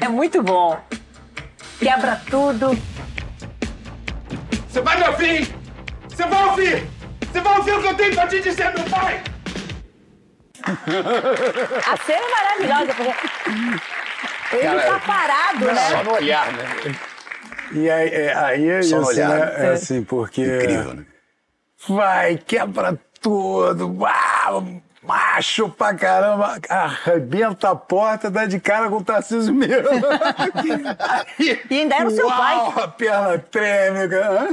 [0.02, 0.78] É muito bom.
[1.80, 2.78] Quebra tudo.
[4.68, 5.56] Você vai me ouvir!
[6.10, 6.88] Você vai ouvir!
[7.32, 9.24] Você vai ouvir o que eu tenho pra te dizer, meu pai!
[10.66, 15.90] A cena é maravilhosa, porque ele tá parado, né?
[15.90, 16.66] Só no olhar, né?
[17.74, 19.46] E aí, é, aí é Só isso, olhar, né?
[19.46, 19.66] né?
[19.66, 20.44] É assim, porque.
[20.44, 21.06] Incrível, né?
[21.88, 24.66] Vai, quebra tudo, uau,
[25.02, 29.88] macho pra caramba, arrebenta a porta, dá de cara com o Tarcísio mesmo.
[31.00, 32.38] Aí, E ainda era o seu uau,
[32.72, 32.84] pai.
[32.84, 34.00] a perna treme.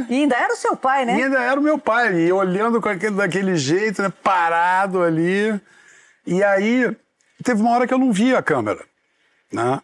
[0.09, 1.19] E ainda era o seu pai, né?
[1.19, 5.61] E ainda era o meu pai, e olhando com aquele, daquele jeito, né, parado ali.
[6.27, 6.95] E aí,
[7.45, 8.81] teve uma hora que eu não vi a câmera,
[9.53, 9.81] né?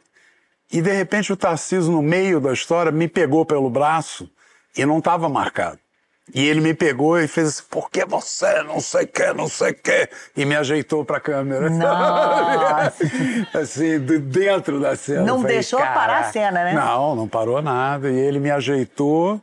[0.72, 4.28] E de repente o Tarcísio, no meio da história, me pegou pelo braço
[4.76, 5.78] e não estava marcado.
[6.34, 9.48] E ele me pegou e fez assim, por que você não sei o que, não
[9.48, 11.70] sei o que, e me ajeitou pra câmera.
[11.70, 13.04] Nossa.
[13.54, 15.22] assim, de dentro da cena.
[15.22, 16.72] Não falei, deixou parar a cena, né?
[16.74, 18.10] Não, não parou nada.
[18.10, 19.40] E ele me ajeitou.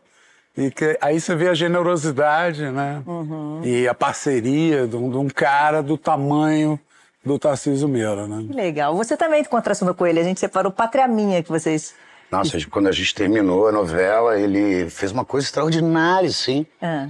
[0.58, 3.02] E que- aí você vê a generosidade, né?
[3.08, 3.62] Uhum.
[3.64, 6.80] E a parceria de um, de um cara do tamanho
[7.26, 8.44] do Tarcísio Meira, né?
[8.46, 8.96] Que legal.
[8.98, 10.20] Você também contracionou com ele.
[10.20, 11.96] A gente separou Pátria Minha, que vocês...
[12.32, 16.66] Nossa, quando a gente terminou a novela, ele fez uma coisa extraordinária, assim.
[16.82, 17.08] Ah.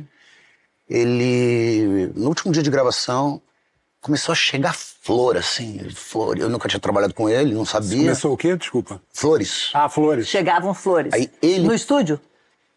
[0.90, 3.42] Ele, no último dia de gravação,
[4.02, 6.38] começou a chegar flor, assim, flor.
[6.38, 7.98] Eu nunca tinha trabalhado com ele, não sabia.
[8.00, 8.56] Começou o quê?
[8.56, 9.02] Desculpa.
[9.12, 9.72] Flores.
[9.74, 10.28] Ah, flores.
[10.28, 11.14] Chegavam flores.
[11.14, 12.20] Aí ele- No estúdio?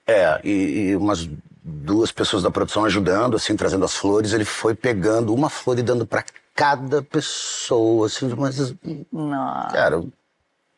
[0.06, 0.50] É, e,
[0.90, 1.28] e umas
[1.62, 4.32] duas pessoas da produção ajudando, assim, trazendo as flores.
[4.32, 8.72] Ele foi pegando uma flor e dando pra cada pessoa, assim, mas,
[9.12, 9.68] Não.
[9.72, 10.02] cara,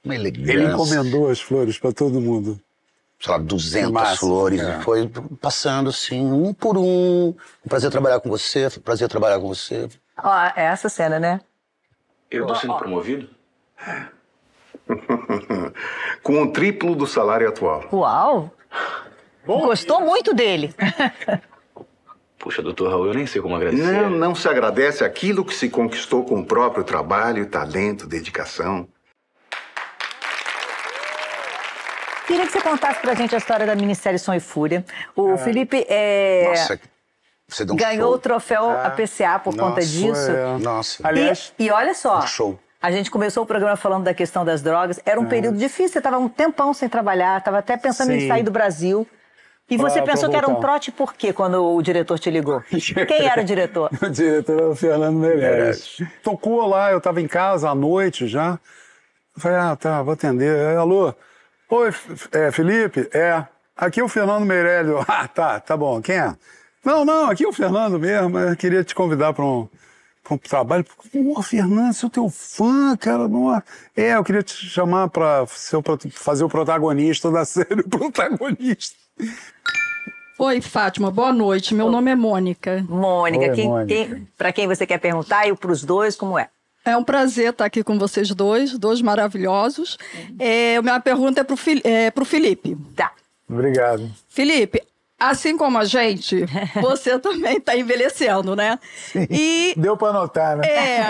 [0.09, 0.53] uma elegância.
[0.53, 2.59] Ele encomendou as flores pra todo mundo.
[3.21, 4.61] sei lá, 200 Massa, flores.
[4.61, 4.81] é.
[4.81, 5.09] Foi
[5.41, 7.29] passando assim, um por um.
[7.65, 9.89] Um prazer trabalhar com você, foi um prazer trabalhar com você.
[10.23, 11.41] Ó, é essa cena, né?
[12.31, 13.29] Eu tô sendo promovido?
[16.23, 17.85] Com um triplo do salário atual.
[17.93, 18.51] Uau!
[19.47, 20.75] Gostou muito dele.
[22.39, 23.83] Puxa, doutor Raul, eu nem sei como agradecer.
[23.93, 28.87] Não, não se agradece aquilo que se conquistou com o próprio trabalho, talento, dedicação.
[32.29, 34.85] Queria que você contasse pra gente a história da minissérie Som e Fúria.
[35.17, 36.81] O Felipe é, Nossa,
[37.49, 38.15] você deu um ganhou show.
[38.15, 40.31] o troféu APCA por conta Nossa, disso.
[40.31, 40.59] é.
[40.59, 41.09] Nossa.
[41.09, 42.59] Aliás, E, e olha só, Um show.
[42.83, 45.01] a gente começou o programa falando da questão das drogas.
[45.07, 48.29] Era um período difícil, você estava um tempão sem trabalhar, estava até pensando em Sim.
[48.29, 49.07] sair do Brasil.
[49.71, 52.63] E você Ah, pensou que era um trote por quê quando o diretor te ligou?
[53.07, 53.91] Quem era o diretor?
[54.03, 55.99] O diretor era o Fernando Meirelles.
[56.23, 58.59] Tocou lá, eu estava em casa à noite já.
[59.37, 60.55] Eu falei, ah, tá, vou atender.
[60.57, 61.15] É, Alô?
[61.71, 61.91] Oi,
[62.33, 63.09] é, Felipe?
[63.13, 63.45] É.
[63.77, 64.91] Aqui é o Fernando Meirelles.
[64.91, 66.01] Eu, Ah, tá, tá bom.
[66.01, 66.35] Quem é?
[66.85, 68.39] Não, não, aqui é o Fernando mesmo.
[68.39, 69.69] Eu queria te convidar para um,
[70.25, 70.85] pra um trabalho.
[71.13, 73.29] Pô, Fernando, sou teu fã, cara.
[73.29, 73.55] Não...
[73.95, 77.81] É, eu queria te chamar para fazer o protagonista da série.
[77.81, 78.97] O protagonista.
[80.39, 81.75] Oi, Fátima, boa noite.
[81.75, 82.83] Meu nome é Mônica.
[82.89, 83.95] Mônica, Oi, quem, Mônica.
[83.95, 86.49] quem, para quem você quer perguntar e para os dois, como é?
[86.85, 89.99] É um prazer estar aqui com vocês dois, dois maravilhosos.
[90.39, 92.77] É, minha pergunta é para o é, pro Felipe.
[92.97, 93.13] Tá.
[93.49, 94.11] Obrigado.
[94.29, 94.83] Felipe,
[95.19, 96.45] assim como a gente,
[96.81, 98.79] você também está envelhecendo, né?
[99.31, 100.67] E Deu para notar, né?
[100.67, 101.05] É,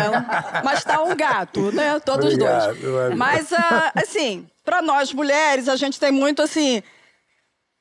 [0.65, 2.01] mas tá um gato, né?
[2.01, 2.95] Todos Obrigado, dois.
[2.95, 3.17] valeu.
[3.17, 6.83] Mas, ah, assim, para nós mulheres, a gente tem muito, assim,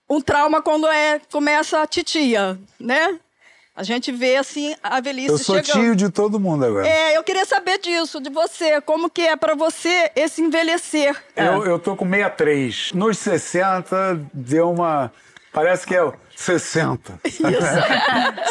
[0.10, 3.20] um trauma quando é, começa a titia, né?
[3.78, 5.84] A gente vê, assim, a velhice Eu sou chegando.
[5.84, 6.88] tio de todo mundo agora.
[6.88, 8.82] É, eu queria saber disso, de você.
[8.82, 11.16] Como que é para você esse envelhecer?
[11.36, 12.94] Eu, eu tô com 63.
[12.94, 15.12] Nos 60 deu uma.
[15.54, 17.20] Parece que é o 60.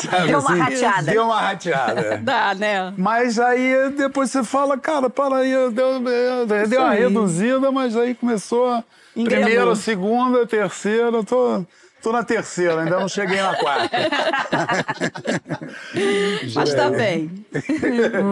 [0.01, 0.61] Sabe Deu uma assim?
[0.61, 1.11] rateada.
[1.11, 2.19] Deu uma rateada.
[2.23, 2.95] Dá, né?
[2.97, 7.01] Mas aí depois você fala, cara, para aí, deu, deu, deu uma aí.
[7.01, 11.65] reduzida, mas aí começou a primeira, segunda, terceira, tô,
[12.07, 13.97] tô na terceira, ainda não cheguei na quarta.
[16.55, 17.29] Mas tá bem.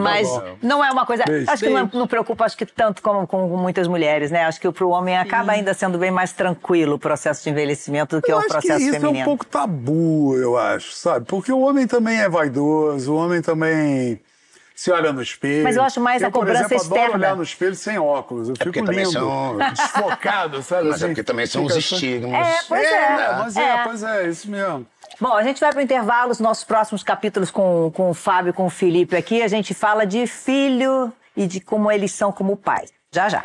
[0.00, 0.28] Mas
[0.62, 1.24] não é uma coisa.
[1.26, 1.50] Beijo.
[1.50, 1.98] Acho que não, Beijo.
[1.98, 4.44] não preocupa, acho que tanto como com muitas mulheres, né?
[4.44, 8.14] Acho que para o homem acaba ainda sendo bem mais tranquilo o processo de envelhecimento
[8.14, 9.18] do que Eu o acho processo que isso feminino.
[9.18, 11.26] é um pouco tabu, eu acho, sabe?
[11.26, 14.20] Porque o homem também é vaidoso, o homem também
[14.74, 15.62] se olha no espelho.
[15.64, 17.14] Mas eu acho mais a por cobrança exemplo, adoro externa.
[17.26, 20.88] olhar no espelho sem óculos, eu fico porque também lindo, são- desfocado, sabe?
[20.88, 21.06] Mas é assim?
[21.14, 22.48] porque também são os estigmas.
[22.48, 22.94] É, pois é.
[22.94, 23.84] É, mas é, É.
[23.84, 24.86] pois é, isso mesmo.
[25.20, 28.50] Bom, a gente vai para o intervalo, os nossos próximos capítulos com, com o Fábio
[28.50, 29.42] e com o Felipe aqui.
[29.42, 32.84] A gente fala de filho e de como eles são como pai.
[33.12, 33.44] Já, já.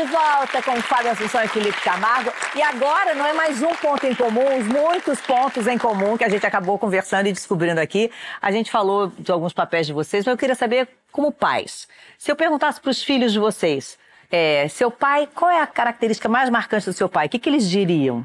[0.00, 2.32] De volta com o Fábio Assunção e Felipe Camargo.
[2.54, 6.24] E agora não é mais um ponto em comum, os muitos pontos em comum que
[6.24, 8.10] a gente acabou conversando e descobrindo aqui.
[8.40, 11.86] A gente falou de alguns papéis de vocês, mas eu queria saber como pais,
[12.16, 13.98] se eu perguntasse para os filhos de vocês,
[14.30, 17.26] é, seu pai, qual é a característica mais marcante do seu pai?
[17.26, 18.24] O que, que eles diriam?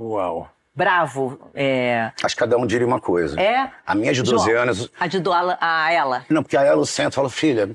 [0.00, 0.50] Uau.
[0.74, 2.10] Bravo, é...
[2.22, 3.40] Acho que cada um diria uma coisa.
[3.40, 3.70] É?
[3.86, 4.90] A minha de 12 João, anos.
[4.98, 6.26] A de do, a, a ela.
[6.28, 7.70] Não, porque aí ela senta e fala, filha.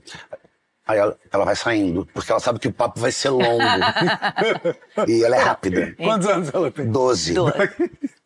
[0.91, 3.59] Aí ela, ela vai saindo, porque ela sabe que o papo vai ser longo.
[5.07, 5.93] e ela é rápida.
[5.97, 6.85] Quantos anos ela tem?
[6.91, 7.33] Doze.
[7.33, 7.47] Do-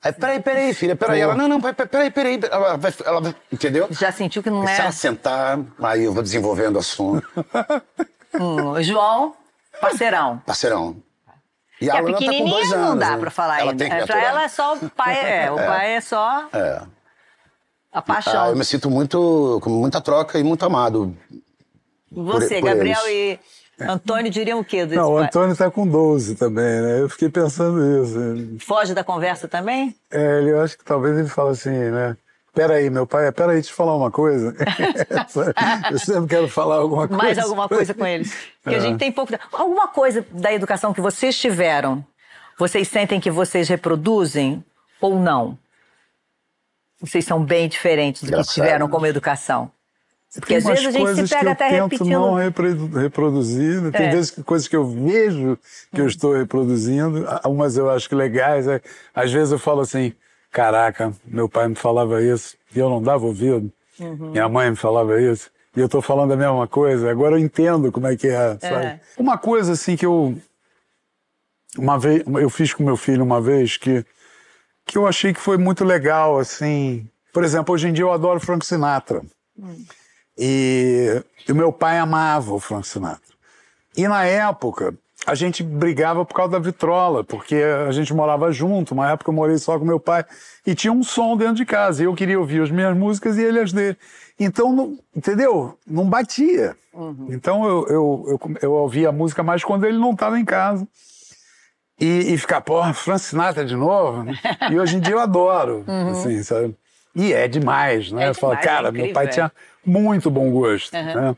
[0.02, 1.20] Aí, peraí, peraí, filha, peraí.
[1.22, 2.40] Ela, não, não, peraí, peraí.
[2.52, 3.88] Ela vai, ela vai, entendeu?
[3.90, 4.80] Já sentiu que não Se é.
[4.82, 7.28] ela sentar, aí eu vou desenvolvendo o assunto.
[8.38, 9.34] Hum, João,
[9.80, 10.42] parceirão.
[10.46, 10.98] Parceirão.
[11.80, 12.90] E a a tá com dois pequenininha anos.
[12.90, 13.18] não dá né?
[13.18, 13.84] pra falar ela ainda.
[13.86, 16.82] Tem É, pra ela é só o pai, é, o pai é só É.
[17.94, 18.44] a paixão.
[18.44, 21.16] Ah, eu me sinto muito, com muita troca e muito amado.
[22.24, 23.40] Você, por Gabriel eles.
[23.80, 24.86] e Antônio diriam o quê?
[24.86, 25.18] Não, o?
[25.18, 27.02] Antônio está com 12 também, né?
[27.02, 28.66] Eu fiquei pensando isso.
[28.66, 29.94] Foge da conversa também?
[30.12, 32.16] É, ele, eu acho que talvez ele fala assim, né?
[32.54, 34.56] Peraí, meu pai, peraí, deixa eu falar uma coisa.
[35.92, 37.22] eu sempre quero falar alguma coisa.
[37.22, 38.34] Mais alguma coisa com eles?
[38.64, 38.82] Porque a É.
[38.82, 39.34] gente tem pouco.
[39.52, 42.06] Alguma coisa da educação que vocês tiveram,
[42.58, 44.64] vocês sentem que vocês reproduzem
[45.02, 45.58] ou não?
[47.02, 48.54] Vocês são bem diferentes do que Engraçado.
[48.54, 49.70] tiveram como educação.
[50.36, 52.10] Porque Tem às vezes a gente se pega até tento repetindo.
[52.10, 53.82] não repro- reproduzir.
[53.82, 53.92] né?
[53.92, 54.12] Tem É.
[54.12, 55.58] vezes que coisas que eu vejo
[55.94, 58.68] que eu estou reproduzindo, umas eu acho que legais.
[58.68, 58.82] é-
[59.14, 60.14] Às vezes eu falo assim,
[60.52, 63.72] caraca, meu pai me falava isso e eu não dava ouvido.
[64.00, 64.32] Uhum.
[64.32, 67.10] Minha mãe me falava isso e eu estou falando a mesma coisa.
[67.10, 68.86] Agora eu entendo como é que é, sabe?
[68.86, 69.00] É.
[69.18, 70.36] Uma coisa assim que eu
[71.78, 74.06] uma vez eu fiz com meu filho uma vez que
[74.86, 77.08] que eu achei que foi muito legal assim.
[77.34, 79.22] Por exemplo, hoje em dia eu adoro Frank Sinatra.
[80.38, 83.34] E o meu pai amava o Frank Sinatra.
[83.96, 84.94] E na época,
[85.26, 88.94] a gente brigava por causa da vitrola, porque a gente morava junto.
[88.94, 90.26] Uma época eu morei só com meu pai
[90.68, 92.02] e tinha um som dentro de casa.
[92.04, 93.98] E eu queria ouvir as minhas músicas e ele as dele.
[94.40, 95.78] Então, não- entendeu?
[95.88, 96.76] Não batia.
[97.30, 100.86] Então eu, eu, eu, eu ouvia a música mais quando ele não estava em casa.
[102.00, 104.26] E, e ficar, porra, Frank Sinatra de novo?
[104.70, 106.76] E hoje em dia eu adoro, assim, sabe?
[107.16, 108.26] E é demais, né?
[108.26, 109.30] É eu falo, demais, é cara, meu incrível, pai é.
[109.30, 109.52] tinha
[109.86, 111.36] muito bom gosto, né?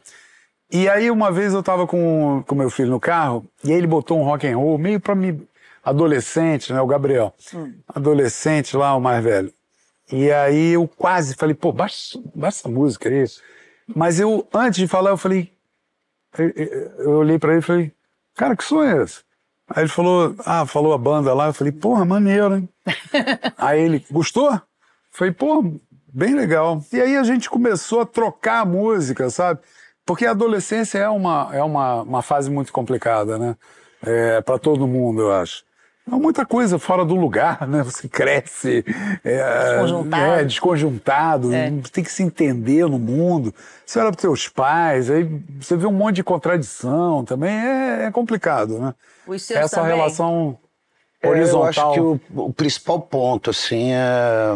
[0.72, 3.88] E aí uma vez eu tava com com meu filho no carro e aí ele
[3.88, 5.48] botou um rock and roll meio para mim
[5.84, 7.34] adolescente, né, o Gabriel.
[7.88, 9.54] Adolescente lá, o mais velho.
[10.12, 13.24] E aí eu quase falei, pô, baixa, baixa essa música aí.
[13.96, 15.52] Mas eu antes de falar eu falei
[17.00, 17.92] eu olhei para ele e falei,
[18.36, 19.22] cara, que som é esse?
[19.70, 21.48] Aí ele falou, ah, falou a banda lá.
[21.48, 22.70] Eu falei, porra, maneiro, hein?
[23.58, 24.62] aí ele, gostou?
[25.18, 25.64] Falei, pô,
[26.14, 26.80] bem legal.
[26.94, 29.60] E aí a gente começou a trocar a música, sabe?
[30.06, 33.56] Porque a adolescência é uma, é uma, uma fase muito complicada, né?
[34.06, 35.64] É, para todo mundo, eu acho.
[36.06, 37.82] É muita coisa fora do lugar, né?
[37.82, 38.86] Você cresce
[39.24, 40.24] é, Desconjuntado.
[40.24, 41.50] é, desconjuntado,
[41.92, 43.52] tem que se entender no mundo.
[43.84, 45.28] Você olha para teus pais, aí
[45.60, 48.94] você vê um monte de contradição também, é, é complicado, né?
[49.26, 49.96] Seus Essa também?
[49.96, 50.60] relação
[51.22, 51.68] É, Eu horizontal.
[51.70, 54.54] acho que o, o principal ponto, assim, é,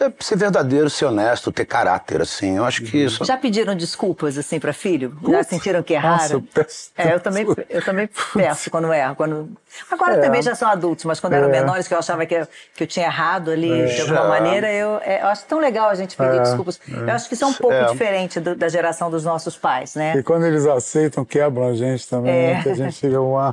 [0.00, 2.56] é ser verdadeiro, ser honesto, ter caráter, assim.
[2.56, 3.24] Eu acho que isso.
[3.24, 5.16] Já pediram desculpas assim para filho?
[5.28, 6.16] Já sentiram que erraram?
[6.18, 9.16] Nossa, eu peço É, eu também, eu também peço quando erro.
[9.16, 9.50] Quando...
[9.90, 10.18] Agora É.
[10.20, 11.50] também já são adultos, mas quando eram É.
[11.50, 14.28] menores, que eu achava que eu, que eu tinha errado ali de alguma Já.
[14.28, 16.78] maneira, eu, é, eu acho tão legal a gente pedir É, desculpas.
[16.88, 17.86] Eu acho que isso é um pouco É.
[17.86, 20.14] diferente do- da geração dos nossos pais, né?
[20.16, 22.54] E quando eles aceitam, quebram a gente também, É.
[22.54, 22.62] né?
[22.62, 23.52] que a gente fica, uau.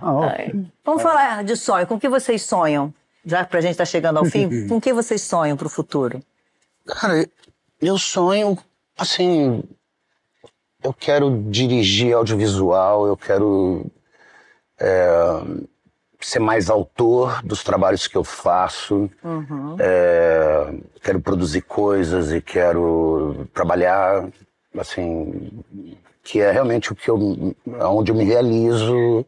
[0.85, 1.87] Vamos falar de sonho.
[1.87, 2.93] Com o que vocês sonham?
[3.25, 6.21] Já pra gente estar chegando ao fim, com o que vocês sonham para o futuro?
[6.85, 7.27] Cara,
[7.81, 8.57] eu sonho,
[8.97, 9.63] assim.
[10.81, 13.85] Eu quero dirigir audiovisual, eu quero
[14.79, 15.41] é,
[16.19, 19.09] ser mais autor dos trabalhos que eu faço.
[19.79, 24.29] É, quero produzir coisas e quero trabalhar,
[24.77, 25.63] assim,
[26.23, 29.25] que é realmente o que eu, onde eu me realizo.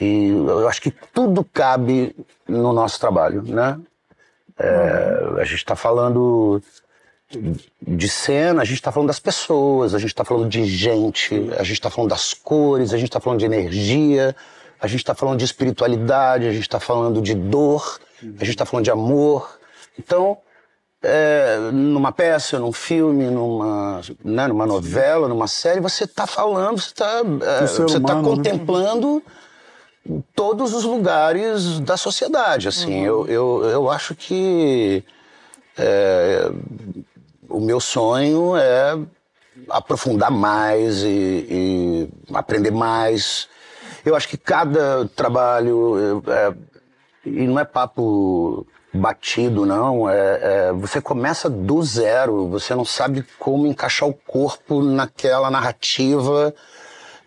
[0.00, 2.14] E eu acho que tudo cabe
[2.46, 3.78] no nosso trabalho, né?
[4.58, 6.62] É, a gente está falando
[7.82, 11.62] de cena, a gente está falando das pessoas, a gente está falando de gente, a
[11.62, 14.36] gente está falando das cores, a gente está falando de energia,
[14.80, 18.64] a gente está falando de espiritualidade, a gente está falando de dor, a gente está
[18.64, 19.58] falando de amor.
[19.98, 20.38] Então,
[21.02, 26.88] é, numa peça, num filme, numa, né, numa novela, numa série, você está falando, você
[26.88, 27.22] está
[27.66, 29.22] ser você tá humano, né?
[30.34, 32.68] Todos os lugares da sociedade.
[32.68, 35.04] Assim, eu, eu, eu acho que
[35.76, 36.50] é,
[37.48, 38.98] o meu sonho é
[39.70, 43.48] aprofundar mais e, e aprender mais.
[44.04, 46.54] Eu acho que cada trabalho é,
[47.24, 50.08] e não é papo batido, não.
[50.08, 56.54] É, é, você começa do zero, você não sabe como encaixar o corpo naquela narrativa.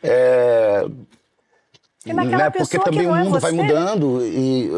[0.02, 0.86] É,
[2.06, 3.58] Né, Porque também o é mundo vai você.
[3.62, 4.72] mudando e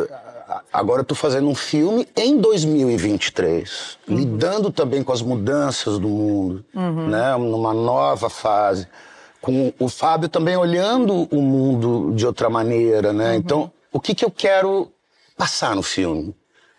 [0.74, 4.16] agora eu tô fazendo um filme em 2023, Uhum.
[4.16, 8.88] lidando também com as mudanças do mundo, né, numa nova fase,
[9.40, 13.16] com o Fábio também olhando o mundo de outra maneira, Uhum.
[13.18, 13.36] né?
[13.36, 14.92] Então, o que que eu quero
[15.38, 16.36] passar no filme,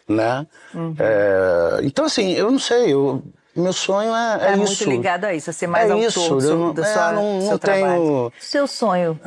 [0.09, 0.45] né?
[0.74, 0.95] Uhum.
[0.99, 3.22] É, então assim, eu não sei, eu,
[3.55, 4.59] meu sonho é, é É, isso.
[4.64, 6.82] muito ligado a isso, a ser mais É autor isso, do seu, eu não- do
[6.82, 8.03] é, sua- não- seu não trabalho.
[8.03, 9.20] tenho- Seu sonho.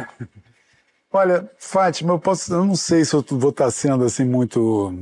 [1.17, 4.93] Olha, Fátima, eu, posso, eu não sei se eu vou estar sendo assim muito.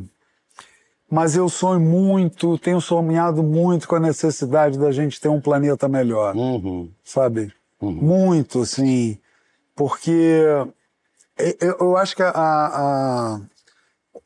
[1.09, 5.88] Mas eu sonho muito, tenho sonhado muito com a necessidade da gente ter um planeta
[5.88, 6.88] melhor, Uhum.
[7.03, 7.51] sabe?
[7.82, 9.18] Muito, assim.
[9.76, 10.43] Porque
[11.59, 13.41] eu, eu acho que a, a-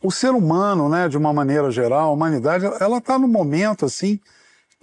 [0.04, 4.20] o ser humano, né, de uma maneira geral, a humanidade, ela está num momento, assim,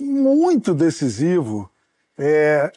[0.00, 1.70] muito decisivo
[2.16, 2.72] é,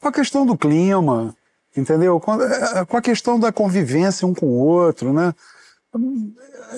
[0.00, 1.34] com a questão do clima,
[1.76, 2.18] entendeu?
[2.20, 5.34] Com, é, com a questão da convivência um com o outro, né?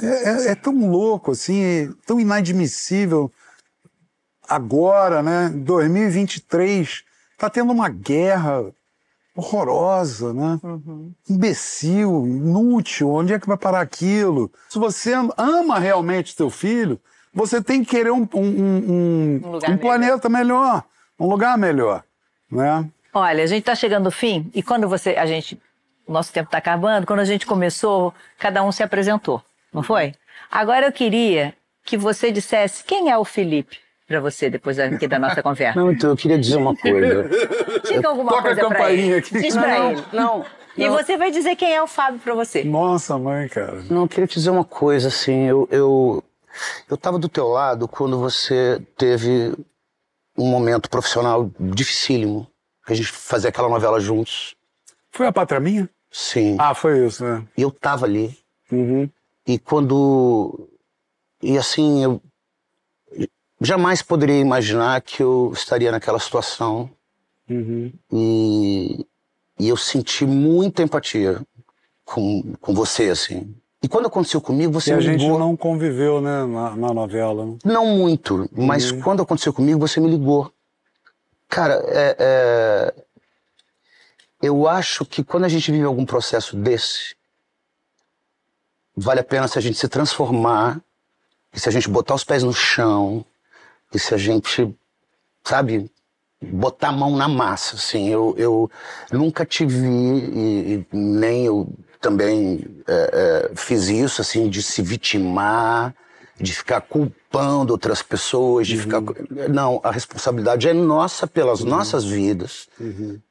[0.03, 3.31] É, é- é tão louco, assim, é tão inadmissível
[4.49, 5.51] agora, né?
[5.55, 7.05] 2023,
[7.39, 8.65] tá tendo uma guerra
[9.37, 10.61] horrorosa, né?
[11.29, 14.51] Imbecil, inútil, onde é que vai parar aquilo?
[14.69, 17.01] Se você am- ama realmente seu filho,
[17.33, 19.41] você tem que querer um, um, um,
[19.71, 20.85] Um um planeta melhor,
[21.19, 22.05] um lugar melhor,
[22.51, 22.89] né?
[23.15, 25.57] Olha, a gente está chegando no fim e quando você, a gente,
[26.07, 29.41] o nosso tempo está acabando, quando a gente começou, cada um se apresentou,
[29.73, 30.15] não foi?
[30.51, 31.55] Agora eu queria
[31.85, 35.79] que você dissesse quem é o Felipe para você depois aqui da nossa conversa.
[35.79, 37.29] Não, então eu queria dizer uma coisa.
[37.87, 39.15] Diga alguma Toca a coisa para ele.
[39.15, 39.41] aqui.
[39.41, 40.03] Diz para Não, ele.
[40.13, 40.45] não.
[40.77, 42.65] E você vai dizer quem é o Fábio para você.
[42.65, 43.85] Nossa, mãe, cara.
[43.89, 46.25] Não, eu queria te dizer uma coisa, assim, eu, eu,
[46.91, 49.55] eu tava do teu lado quando você teve
[50.37, 52.47] um momento profissional dificílimo.
[52.87, 54.55] A gente fazia aquela novela juntos.
[55.11, 55.89] Foi a pátria minha?
[56.11, 56.57] Sim.
[56.59, 57.45] Ah, foi isso, né?
[57.57, 58.37] E eu tava ali.
[58.71, 59.09] Uhum.
[59.47, 60.69] E quando.
[61.43, 62.21] E assim, eu
[63.61, 66.91] jamais poderia imaginar que eu estaria naquela situação.
[67.49, 67.93] Uhum.
[68.13, 69.07] E,
[69.59, 71.41] e eu senti muita empatia
[72.05, 73.55] com, com você, assim.
[73.83, 75.39] E quando aconteceu comigo, você E a me gente ligou.
[75.39, 77.45] não conviveu, né, na, na novela.
[77.45, 77.59] né?
[77.65, 79.01] Não muito, mas Uhum.
[79.03, 80.51] quando aconteceu comigo, você me ligou.
[81.55, 82.95] Cara, é, é,
[84.43, 87.15] eu acho que quando a gente vive algum processo desse,
[88.97, 90.83] vale a pena se a gente se transformar,
[91.53, 93.25] e se a gente botar os pés no chão,
[93.95, 94.77] e se a gente,
[95.45, 95.89] sabe,
[96.43, 98.09] botar a mão na massa, assim.
[98.09, 98.69] Eu, eu
[99.13, 104.83] nunca te vi, e, e nem eu também é, é, fiz isso, assim, de se
[104.83, 105.95] vitimar,
[106.41, 109.01] de ficar culpando outras pessoas, de ficar.
[109.49, 112.69] Não, a responsabilidade é nossa pelas nossas vidas.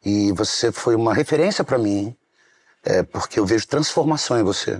[0.05, 2.15] E você foi uma referência para mim,
[2.83, 4.79] é, porque eu vejo transformação em você.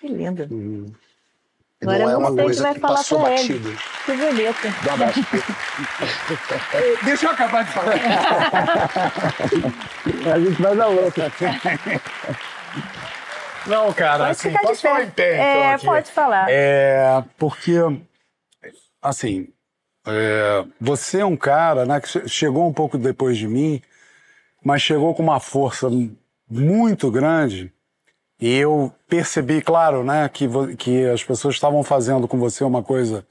[0.00, 0.46] Que lindo.
[1.82, 3.68] Não é uma coisa que passou pra batida.
[3.68, 3.78] ele.
[4.06, 4.74] Que bonito.
[4.84, 5.20] Dá abraço.
[7.04, 7.94] Deixa eu acabar de falar.
[10.32, 11.30] a gente vai dar outra.
[13.66, 15.86] Não, cara, Pode assim, posso falar em pé, então, É, aqui?
[15.86, 16.46] pode falar.
[16.50, 17.72] É, porque,
[19.00, 19.48] assim,
[20.06, 23.80] é, você é um cara né, que che- chegou um pouco depois de mim,
[24.62, 25.88] mas chegou com uma força
[26.48, 27.72] muito grande.
[28.40, 30.46] E eu percebi, claro, né, que,
[30.76, 33.26] que as pessoas estavam fazendo com você uma coisa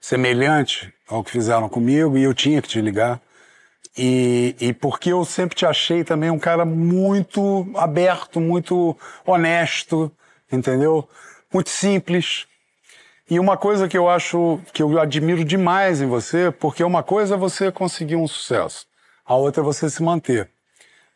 [0.00, 3.20] semelhante ao que fizeram comigo e eu tinha que te ligar.
[3.96, 10.10] E, e porque eu sempre te achei também um cara muito aberto, muito honesto,
[10.50, 11.08] entendeu?
[11.52, 12.46] Muito simples.
[13.30, 17.34] E uma coisa que eu acho, que eu admiro demais em você, porque uma coisa
[17.34, 18.86] é você conseguir um sucesso,
[19.24, 20.50] a outra é você se manter.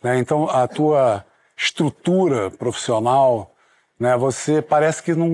[0.03, 0.18] né?
[0.18, 1.24] Então, a tua
[1.57, 3.55] estrutura profissional,
[3.99, 5.29] né, você parece que não,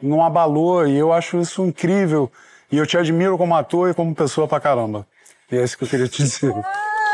[0.00, 2.30] não abalou, e eu acho isso incrível.
[2.70, 5.06] E eu te admiro como ator e como pessoa pra caramba.
[5.50, 6.54] E é isso que eu queria te dizer.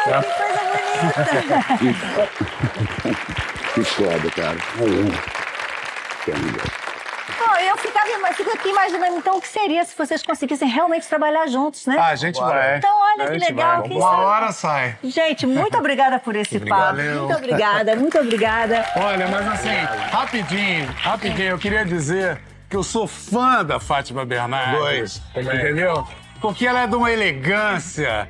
[0.04, 2.20] Que coisa bonita.
[3.72, 4.58] Que foda, cara.
[7.38, 11.06] Bom, eu ficava, eu fico aqui imaginando então o que seria se vocês conseguissem realmente
[11.06, 11.96] trabalhar juntos, né?
[11.98, 12.78] Ah, a gente vai.
[12.78, 13.82] Então, olha que legal.
[13.82, 13.90] vai.
[13.90, 14.22] Uma sabe?
[14.22, 14.96] hora sai.
[15.04, 17.00] Gente, muito obrigada por esse papo.
[17.00, 18.84] Muito obrigada, muito obrigada.
[18.96, 19.76] Olha, mas assim,
[20.10, 25.22] rapidinho, rapidinho, eu queria dizer que eu sou fã da Fátima Bernardes.
[25.34, 26.06] Entendeu?
[26.40, 28.28] Porque ela é de uma elegância,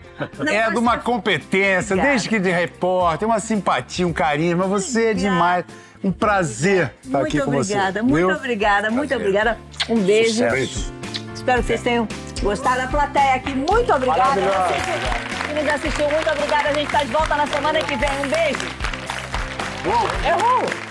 [0.49, 2.09] é de uma competência, Obrigada.
[2.11, 5.65] desde que de repórter, uma simpatia, um carinho, mas você é demais.
[6.03, 7.73] Um prazer estar Muito aqui com você.
[7.75, 8.31] obrigada, muito viu?
[8.37, 9.59] obrigada, muito obrigada.
[9.89, 10.43] Um beijo.
[10.49, 10.93] Beijo.
[11.35, 12.09] Espero que vocês tenham
[12.43, 12.81] gostado.
[12.83, 14.41] A plateia aqui, muito obrigada.
[14.41, 16.71] Você que- nos assistiu, muito obrigada.
[16.71, 18.11] A gente está de volta na semana que vem.
[18.25, 18.67] Um beijo.
[20.27, 20.90] Errou!